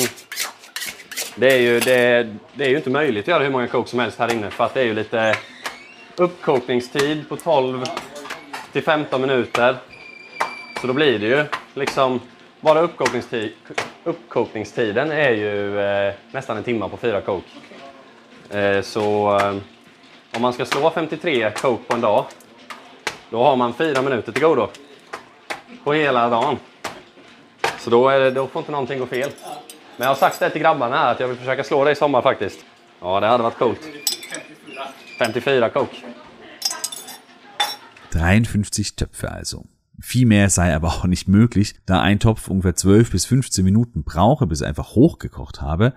Det 1.37 1.53
är, 1.53 1.59
ju, 1.59 1.81
det, 1.81 2.35
det 2.55 2.65
är 2.65 2.69
ju 2.69 2.77
inte 2.77 2.91
möjligt 2.91 3.25
att 3.25 3.29
göra 3.29 3.43
hur 3.43 3.51
många 3.51 3.67
kok 3.67 3.89
som 3.89 3.99
helst 3.99 4.19
här 4.19 4.33
inne 4.33 4.51
för 4.51 4.65
att 4.65 4.75
det 4.75 4.81
är 4.81 4.85
ju 4.85 4.95
lite 4.95 5.35
uppkokningstid 6.17 7.29
på 7.29 7.37
12 7.37 7.85
till 8.73 8.83
15 8.83 9.21
minuter. 9.21 9.77
Så 10.81 10.87
då 10.87 10.93
blir 10.93 11.19
det 11.19 11.27
ju 11.27 11.45
liksom... 11.75 12.21
Bara 12.61 12.81
uppkokningstid, 12.81 13.53
uppkokningstiden 14.05 15.11
är 15.11 15.31
ju 15.31 15.81
eh, 15.81 16.15
nästan 16.33 16.57
en 16.57 16.65
timme 16.65 16.89
på 16.89 16.97
fyra 16.97 17.21
kok. 17.21 17.45
Eh, 18.55 18.83
så 18.83 19.37
eh, 19.39 19.57
om 20.37 20.43
man 20.43 20.53
ska 20.53 20.65
slå 20.65 20.91
53 20.91 21.51
kok 21.51 21.89
på 21.89 21.95
en 21.95 22.01
dag, 22.01 22.25
då 23.31 23.43
har 23.45 23.57
man 23.57 23.75
fyra 23.75 24.03
minuter 24.03 24.33
till 24.33 24.43
godo. 24.43 24.69
På 25.85 25.93
hela 25.93 26.29
dagen. 26.29 26.57
Så 27.79 27.91
då, 27.91 28.09
är 28.09 28.31
då 28.31 28.47
får 28.47 28.61
inte 28.61 28.73
någonting 28.73 28.99
gå 28.99 29.07
fel. 29.07 29.31
Men 29.97 30.05
jag 30.05 30.09
har 30.09 30.15
sagt 30.15 30.41
det 30.41 30.51
till 30.51 30.63
grabbarna 30.63 30.97
här 30.97 31.13
att 31.13 31.21
jag 31.21 31.29
vill 31.29 31.37
försöka 31.37 31.65
slå 31.65 31.85
det 31.85 31.91
i 31.91 31.95
sommar 31.95 32.23
faktiskt. 32.23 32.65
Ja, 33.01 33.21
det 33.21 33.27
hade 33.27 33.43
varit 33.43 33.59
coolt. 33.59 33.81
54 35.19 35.71
kok. 35.71 36.05
53 38.13 38.85
Töpfe 38.97 39.29
also. 39.29 39.65
Viel 40.13 40.27
mehr 40.27 40.51
sei 40.51 40.75
aber 40.75 40.89
auch 40.89 41.05
nicht 41.05 41.29
möglich, 41.29 41.75
da 41.87 42.01
ein 42.01 42.19
Topf 42.19 42.49
ungefähr 42.49 42.75
12 42.75 43.11
bis 43.11 43.27
15 43.27 43.65
Minuten 43.65 44.03
brauche, 44.03 44.47
bis 44.47 44.61
er 44.61 44.69
einfach 44.69 44.95
hochgekocht 44.95 45.61
habe. 45.61 45.93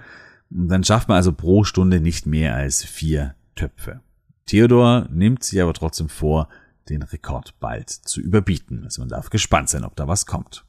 Dann 0.49 0.83
schafft 0.83 1.07
man 1.07 1.17
also 1.17 1.33
pro 1.33 1.63
Stunde 1.63 1.99
nicht 1.99 2.25
mehr 2.25 2.55
als 2.55 2.83
vier 2.83 3.35
Töpfe. 3.55 4.01
Theodor 4.45 5.07
nimmt 5.11 5.43
sich 5.43 5.61
aber 5.61 5.73
trotzdem 5.73 6.09
vor, 6.09 6.47
den 6.89 7.03
Rekord 7.03 7.59
bald 7.59 7.89
zu 7.89 8.21
überbieten. 8.21 8.83
Also 8.83 9.01
man 9.01 9.09
darf 9.09 9.29
gespannt 9.29 9.69
sein, 9.69 9.83
ob 9.83 9.95
da 9.95 10.07
was 10.07 10.25
kommt. 10.25 10.65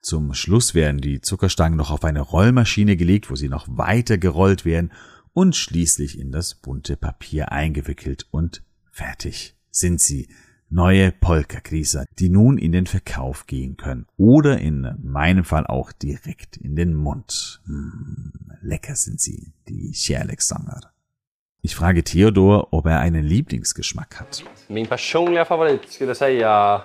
Zum 0.00 0.34
Schluss 0.34 0.74
werden 0.74 1.00
die 1.00 1.20
Zuckerstangen 1.20 1.76
noch 1.76 1.90
auf 1.90 2.04
eine 2.04 2.20
Rollmaschine 2.20 2.96
gelegt, 2.96 3.30
wo 3.30 3.34
sie 3.34 3.48
noch 3.48 3.66
weiter 3.68 4.18
gerollt 4.18 4.64
werden 4.64 4.92
und 5.32 5.56
schließlich 5.56 6.18
in 6.18 6.32
das 6.32 6.54
bunte 6.54 6.96
Papier 6.96 7.52
eingewickelt 7.52 8.26
und 8.30 8.62
fertig 8.90 9.56
sind 9.70 10.00
sie. 10.00 10.28
Neue 10.68 11.12
Polka-Grießer, 11.12 12.06
die 12.18 12.28
nun 12.28 12.58
in 12.58 12.72
den 12.72 12.86
Verkauf 12.86 13.46
gehen 13.46 13.76
können. 13.76 14.06
Oder 14.16 14.58
in 14.58 14.96
meinem 15.02 15.44
Fall 15.44 15.64
auch 15.66 15.92
direkt 15.92 16.56
in 16.56 16.74
den 16.74 16.94
Mund. 16.94 17.60
Hm, 17.66 18.32
lecker 18.62 18.96
sind 18.96 19.20
sie, 19.20 19.52
die 19.68 19.92
Kärlekssanger. 19.92 20.80
Ich 21.62 21.76
frage 21.76 22.02
Theodor, 22.02 22.68
ob 22.72 22.86
er 22.86 22.98
einen 22.98 23.24
Lieblingsgeschmack 23.24 24.20
hat. 24.20 24.44
Min 24.68 24.86
personliga 24.86 25.44
favorit 25.44 25.92
skulle 25.92 26.10
jag 26.10 26.16
säga, 26.16 26.82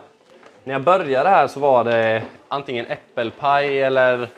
när 0.63 0.73
jag 0.73 0.83
började 0.83 1.29
här 1.29 1.47
så 1.47 1.59
var 1.59 1.83
det 1.83 2.23
antingen 2.47 2.85
äppelpaj 2.85 3.81
eller 3.81 4.29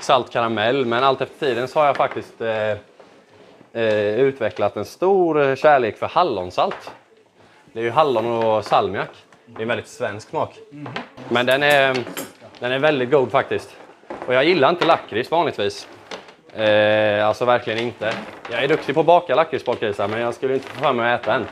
salt 0.00 0.30
karamell. 0.32 0.86
Men 0.86 1.04
allt 1.04 1.20
efter 1.20 1.46
tiden 1.46 1.68
så 1.68 1.78
har 1.78 1.86
jag 1.86 1.96
faktiskt 1.96 2.40
eh, 2.40 2.70
eh, 3.72 4.20
utvecklat 4.20 4.76
en 4.76 4.84
stor 4.84 5.56
kärlek 5.56 5.96
för 5.96 6.06
hallonsalt. 6.06 6.90
Det 7.76 7.82
är 7.82 7.84
ju 7.84 7.90
hallon 7.90 8.26
och 8.26 8.64
salmiak. 8.64 9.10
Det 9.46 9.56
är 9.56 9.62
en 9.62 9.68
väldigt 9.68 9.88
svensk 9.88 10.28
smak. 10.28 10.58
Men 11.28 11.46
den 11.46 11.62
är, 11.62 12.04
den 12.60 12.72
är 12.72 12.78
väldigt 12.78 13.10
god 13.10 13.30
faktiskt. 13.30 13.68
Och 14.26 14.34
jag 14.34 14.44
gillar 14.44 14.70
inte 14.70 14.84
lakrits 14.84 15.30
vanligtvis. 15.30 15.88
Eh, 16.54 17.26
alltså 17.26 17.44
verkligen 17.44 17.78
inte. 17.78 18.12
Jag 18.50 18.64
är 18.64 18.68
duktig 18.68 18.94
på 18.94 19.00
att 19.00 19.06
baka 19.06 19.34
lakritspolkrisar 19.34 20.08
men 20.08 20.20
jag 20.20 20.34
skulle 20.34 20.54
inte 20.54 20.66
få 20.68 20.84
för 20.84 20.92
mig 20.92 21.14
att 21.14 21.20
äta 21.20 21.34
en. 21.34 21.44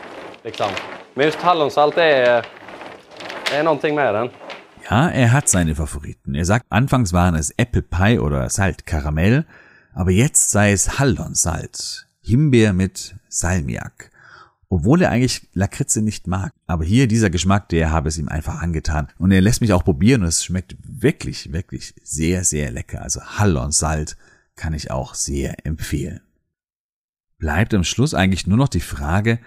Liksom. 0.43 0.67
Men 1.15 1.27
just 1.27 1.39
hallonsalt 1.39 1.99
är, 1.99 2.47
är 3.53 3.63
någonting 3.63 3.95
med 3.95 4.15
den. 4.15 4.31
Ja, 4.91 5.11
er 5.13 5.27
hat 5.27 5.49
seine 5.49 5.75
Favoriten. 5.75 6.37
Er 6.37 6.45
sagt, 6.45 6.67
anfangs 6.69 7.13
waren 7.13 7.35
es 7.35 7.53
Äppelpie 7.59 8.19
oder 8.19 8.49
Saltkaramell, 8.49 9.43
aber 9.97 10.11
jetzt 10.11 10.51
sei 10.51 10.73
es 10.73 10.89
Hallonsalt, 10.99 12.07
Himbeer 12.27 12.73
mit 12.73 13.15
Salmiak. 13.29 14.14
Obwohl 14.69 15.03
er 15.03 15.11
eigentlich 15.11 15.49
Lakritze 15.53 16.03
nicht 16.03 16.27
mag. 16.27 16.53
Aber 16.67 16.85
hier 16.85 17.07
dieser 17.07 17.31
Geschmack, 17.31 17.69
der 17.69 17.91
habe 17.91 18.09
es 18.09 18.19
ihm 18.19 18.29
einfach 18.29 18.61
angetan. 18.61 19.09
Und 19.19 19.31
er 19.31 19.41
lässt 19.41 19.61
mich 19.61 19.73
auch 19.73 19.85
probieren 19.85 20.23
und 20.23 20.29
es 20.29 20.45
schmeckt 20.45 20.77
wirklich, 20.83 21.53
wirklich 21.53 21.95
sehr, 22.03 22.45
sehr 22.45 22.71
lecker. 22.71 23.03
Also 23.03 23.21
Hallonsalt 23.21 24.17
kann 24.57 24.75
ich 24.75 24.91
auch 24.91 25.15
sehr 25.15 25.67
empfehlen. 25.67 26.21
Bleibt 27.39 27.75
am 27.75 27.85
Schluss 27.85 28.15
eigentlich 28.15 28.47
nur 28.47 28.57
noch 28.57 28.69
die 28.69 28.81
Frage, 28.81 29.39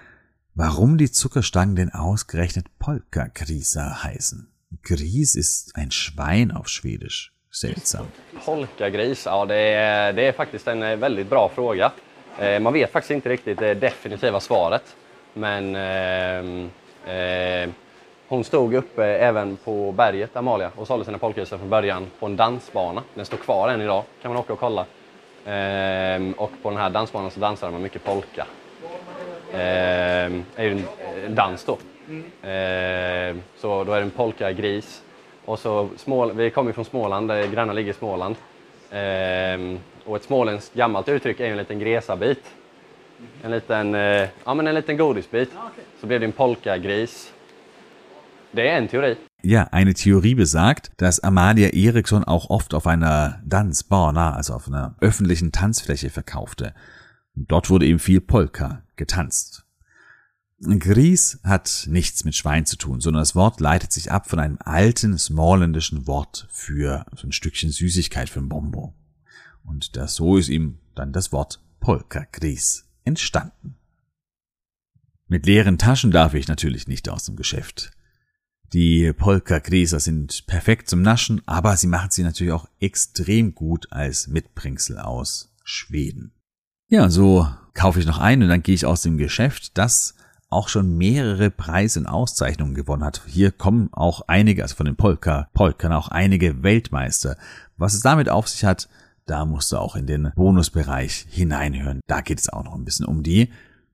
warum 0.54 0.98
die 0.98 1.12
Zuckerstangen 1.12 1.76
denn 1.76 1.92
ausgerechnet 1.92 2.68
Polka-Grisa 2.80 4.04
heißen. 4.04 4.52
Gris 4.84 5.36
ist 5.36 5.76
ein 5.76 5.92
Schwein 5.92 6.52
auf 6.52 6.68
Schwedisch. 6.68 7.34
Seltsam. 7.50 8.08
Polkagris, 8.46 9.26
ja 9.26 9.46
det 9.46 9.56
är, 9.56 10.14
det 10.14 10.28
är 10.28 10.32
faktiskt 10.32 10.68
en 10.68 10.84
eh, 10.84 10.96
väldigt 10.96 11.30
bra 11.30 11.50
fråga. 11.50 11.92
Eh, 12.40 12.60
man 12.60 12.74
vet 12.74 12.92
faktiskt 12.92 13.12
inte 13.12 13.30
riktigt 13.30 13.60
det 13.60 13.74
definitiva 13.74 14.40
svaret. 14.40 14.96
Men 15.38 15.76
eh, 15.76 17.16
eh, 17.16 17.70
hon 18.28 18.44
stod 18.44 18.74
uppe 18.74 19.06
även 19.06 19.58
på 19.58 19.92
berget, 19.92 20.36
Amalia, 20.36 20.72
och 20.76 20.88
sålde 20.88 21.06
sina 21.06 21.18
polkagrisar 21.18 21.58
från 21.58 21.70
början 21.70 22.08
på 22.20 22.26
en 22.26 22.36
dansbana. 22.36 23.04
Den 23.14 23.26
står 23.26 23.38
kvar 23.38 23.70
än 23.70 23.82
idag, 23.82 24.04
kan 24.22 24.32
man 24.32 24.40
åka 24.40 24.54
och 24.54 24.60
kolla. 24.60 24.86
Eh, 25.46 26.22
och 26.38 26.52
på 26.62 26.70
den 26.70 26.78
här 26.78 26.90
dansbanan 26.90 27.32
så 27.32 27.40
dansade 27.40 27.72
man 27.72 27.82
mycket 27.82 28.04
polka. 28.04 28.46
Eh, 29.52 29.60
är 30.56 30.64
ju 30.64 30.72
en, 30.72 30.84
en 31.26 31.36
dans 31.36 31.64
då. 31.66 31.78
Ehm, 32.44 33.42
så 33.58 33.84
då 33.84 33.94
är 33.94 33.98
det 33.98 34.04
en 34.04 34.12
polkagris. 34.12 35.02
Och 35.46 35.60
så 35.60 35.90
Smål, 35.98 36.32
vi 36.34 36.50
kommer 36.50 36.72
från 36.72 36.86
Småland, 36.86 37.28
där 37.28 37.48
grannar 37.48 37.74
ligger 37.74 37.92
i 37.92 37.96
Småland. 37.96 38.36
Ehm, 38.92 39.80
och 40.06 40.16
ett 40.16 40.24
småländskt 40.24 40.74
gammalt 40.74 41.10
uttryck 41.10 41.40
är 41.40 41.46
ju 41.46 41.52
en 41.52 41.58
liten 41.58 41.80
gresabit. 41.80 42.44
En 43.44 43.52
liten, 43.52 43.96
eh, 43.96 44.30
ja, 44.46 44.54
men 44.54 44.68
en 44.68 44.74
liten 44.74 44.98
godisbit. 44.98 45.50
Så 46.00 46.08
blev 46.08 46.20
det 46.20 46.26
en 46.26 46.34
polkagris. 46.34 47.34
Det 48.52 48.70
är 48.70 48.78
en 48.78 48.88
teori. 48.88 49.16
Ja, 49.44 49.68
eine 49.72 49.94
Theorie 49.94 50.36
besagt, 50.36 50.92
dass 50.98 51.20
Amalia 51.20 51.70
Eriksson 51.70 52.24
auch 52.24 52.50
oft 52.50 52.74
auf 52.74 52.88
einer 52.88 53.40
Dansbana, 53.46 54.36
also 54.36 54.54
auf 54.54 54.68
einer 54.68 54.96
öffentlichen 55.00 55.52
Tanzfläche 55.52 56.10
verkaufte. 56.10 56.74
Dort 57.36 57.70
wurde 57.70 57.86
eben 57.86 58.00
viel 58.00 58.20
Polka 58.20 58.82
getanzt. 58.96 59.64
Gries 60.60 61.40
hat 61.44 61.86
nichts 61.88 62.24
mit 62.24 62.36
Schwein 62.36 62.66
zu 62.66 62.78
tun, 62.78 63.00
sondern 63.00 63.22
das 63.22 63.36
Wort 63.36 63.60
leitet 63.60 63.92
sich 63.92 64.12
ab 64.12 64.28
von 64.28 64.40
einem 64.40 64.58
alten 64.60 65.18
smallländischen 65.20 66.08
Wort 66.08 66.48
für 66.50 67.06
so 67.16 67.28
ein 67.28 67.32
Stückchen 67.32 67.70
Süßigkeit 67.70 68.28
für 68.28 68.40
ein 68.40 68.50
Bombo. 68.50 68.96
Und 69.64 69.96
das 69.96 70.16
so 70.16 70.38
ist 70.38 70.50
ihm 70.50 70.80
dann 70.96 71.14
das 71.14 71.32
Wort 71.32 71.60
Polka 71.80 72.26
Gries 72.32 72.87
entstanden. 73.08 73.76
Mit 75.28 75.46
leeren 75.46 75.78
Taschen 75.78 76.12
darf 76.12 76.34
ich 76.34 76.48
natürlich 76.48 76.88
nicht 76.88 77.10
aus 77.10 77.26
dem 77.26 77.36
Geschäft. 77.36 77.92
Die 78.74 79.14
Polka-Gräser 79.14 80.00
sind 80.00 80.46
perfekt 80.48 80.90
zum 80.90 81.02
Naschen, 81.02 81.42
aber 81.46 81.78
sie 81.78 81.88
machen 81.88 82.12
sie 82.12 82.24
natürlich 82.24 82.54
auch 82.54 82.68
extrem 82.80 83.56
gut 83.56 83.92
als 83.92 84.28
Mitbringsel 84.28 85.00
aus 85.00 85.54
Schweden. 85.64 86.34
Ja, 86.90 87.10
so 87.10 87.48
kaufe 87.74 88.00
ich 88.00 88.06
noch 88.06 88.20
ein 88.20 88.42
und 88.42 88.50
dann 88.50 88.64
gehe 88.64 88.76
ich 88.76 88.86
aus 88.86 89.02
dem 89.02 89.18
Geschäft, 89.18 89.78
das 89.78 90.16
auch 90.50 90.70
schon 90.70 90.98
mehrere 90.98 91.50
Preise 91.50 92.00
und 92.00 92.08
Auszeichnungen 92.08 92.74
gewonnen 92.74 93.04
hat. 93.04 93.22
Hier 93.26 93.52
kommen 93.52 93.90
auch 93.92 94.22
einige, 94.28 94.64
also 94.64 94.76
von 94.76 94.86
den 94.86 94.96
Polka, 94.96 95.50
Polkern 95.54 95.92
auch 95.92 96.08
einige 96.08 96.64
Weltmeister. 96.64 97.38
Was 97.76 97.94
es 97.94 98.02
damit 98.02 98.30
auf 98.30 98.48
sich 98.48 98.64
hat, 98.64 98.88
da 99.28 99.46
musst 99.46 99.72
du 99.72 99.78
auch 99.78 99.96
in 99.96 100.08
den 100.08 100.32
Bonusbereich 100.36 101.28
hineinhören. 101.30 102.00
Da 102.08 102.22
geht 102.22 102.40
es 102.40 102.50
auch 102.50 102.64
noch 102.64 102.74
ein 102.74 102.86
bisschen 102.86 103.06
um 103.06 103.24
die 103.24 103.52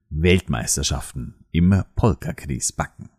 Weltmeisterschaften 0.08 1.34
im 1.50 1.82
Polka-Backen. 1.96 3.10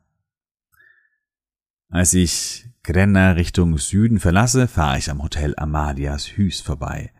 Als 1.89 2.13
ich 2.13 2.67
Grenna 2.83 3.31
Richtung 3.31 3.77
Süden 3.77 4.19
verlasse, 4.19 4.67
fahre 4.67 4.97
ich 4.97 5.11
am 5.11 5.21
Hotel 5.21 5.53
Amalias 5.57 6.37
Hüs 6.37 6.61
vorbei. 6.61 7.11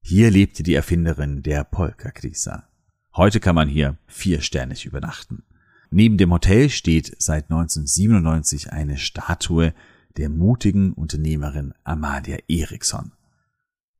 Hier 0.00 0.30
lebte 0.30 0.62
die 0.62 0.74
Erfinderin 0.74 1.42
der 1.42 1.64
Polka-Krisa. 1.64 2.68
Heute 3.16 3.40
kann 3.40 3.54
man 3.54 3.68
hier 3.68 3.98
viersternig 4.06 4.86
übernachten. 4.86 5.44
Neben 5.90 6.18
dem 6.18 6.32
Hotel 6.32 6.70
steht 6.70 7.16
seit 7.18 7.50
1997 7.50 8.72
eine 8.72 8.96
Statue 8.96 9.74
der 10.16 10.28
mutigen 10.28 10.92
Unternehmerin 10.92 11.74
Amalia 11.84 12.38
Eriksson. 12.48 13.12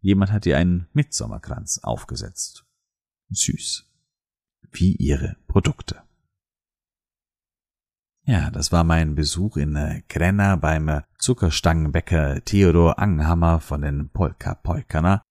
Jemand 0.01 0.33
hat 0.33 0.47
ihr 0.47 0.57
einen 0.57 0.89
Mitsommerkranz 0.93 1.79
aufgesetzt. 1.83 2.65
Süß. 3.31 3.85
wie 4.71 4.95
ihre 4.97 5.37
Produkte. 5.47 6.03
Ja, 8.25 8.51
das 8.51 8.73
war 8.73 8.85
mein 8.85 9.15
Besuch 9.15 9.57
in 9.57 9.75
äh, 9.75 10.03
Grenna 10.09 10.57
beim 10.57 10.89
äh, 10.89 11.03
Zuckerstangenbäcker 11.19 12.45
Theodor 12.45 12.99
Angenhammer 12.99 13.61
von 13.61 13.81
den 13.81 14.11
Polka 14.11 14.55
Polkana. 14.55 15.23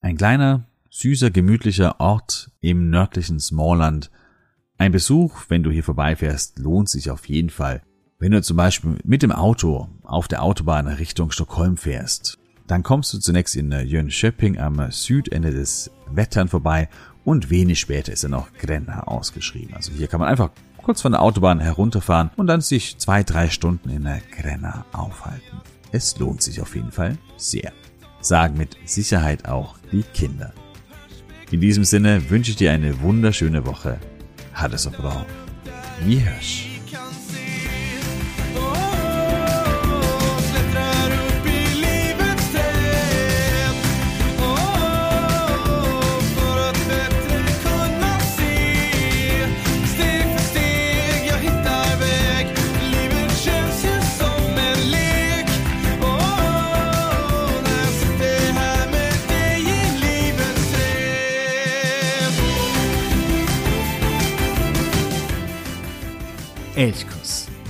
Ein 0.00 0.16
kleiner, 0.16 0.66
süßer, 0.88 1.30
gemütlicher 1.30 2.00
Ort 2.00 2.50
im 2.60 2.88
nördlichen 2.88 3.38
Smallland. 3.38 4.10
Ein 4.78 4.92
Besuch, 4.92 5.44
wenn 5.48 5.62
du 5.62 5.70
hier 5.70 5.84
vorbeifährst, 5.84 6.58
lohnt 6.58 6.88
sich 6.88 7.10
auf 7.10 7.28
jeden 7.28 7.50
Fall. 7.50 7.82
Wenn 8.18 8.32
du 8.32 8.40
zum 8.40 8.56
Beispiel 8.56 8.98
mit 9.04 9.22
dem 9.22 9.32
Auto 9.32 9.90
auf 10.02 10.26
der 10.26 10.42
Autobahn 10.42 10.86
Richtung 10.86 11.32
Stockholm 11.32 11.76
fährst, 11.76 12.38
dann 12.66 12.82
kommst 12.82 13.12
du 13.12 13.18
zunächst 13.18 13.56
in 13.56 13.72
äh, 13.72 13.82
Jönköping 13.82 14.58
am 14.58 14.90
Südende 14.90 15.50
des 15.50 15.90
Wettern 16.10 16.48
vorbei 16.48 16.88
und 17.24 17.50
wenig 17.50 17.80
später 17.80 18.12
ist 18.12 18.24
dann 18.24 18.32
noch 18.32 18.52
Grenna 18.54 19.04
ausgeschrieben. 19.04 19.74
Also 19.74 19.92
hier 19.92 20.08
kann 20.08 20.20
man 20.20 20.28
einfach 20.28 20.50
kurz 20.78 21.00
von 21.00 21.12
der 21.12 21.22
Autobahn 21.22 21.60
herunterfahren 21.60 22.30
und 22.36 22.46
dann 22.46 22.60
sich 22.60 22.98
zwei, 22.98 23.22
drei 23.22 23.48
Stunden 23.48 23.88
in 23.90 24.04
der 24.04 24.20
Grenna 24.36 24.84
aufhalten. 24.92 25.60
Es 25.92 26.18
lohnt 26.18 26.42
sich 26.42 26.60
auf 26.60 26.74
jeden 26.74 26.92
Fall 26.92 27.16
sehr. 27.36 27.72
Sagen 28.20 28.56
mit 28.56 28.76
Sicherheit 28.84 29.46
auch 29.48 29.76
die 29.90 30.02
Kinder. 30.02 30.52
In 31.50 31.60
diesem 31.60 31.84
Sinne 31.84 32.30
wünsche 32.30 32.52
ich 32.52 32.56
dir 32.56 32.72
eine 32.72 33.00
wunderschöne 33.00 33.66
Woche. 33.66 33.98
Hat 34.54 34.72
es 34.72 34.86
bra. 34.88 35.26
Vi 36.04 36.24
hörs. 36.24 36.71
Elchkuss, 36.71 36.71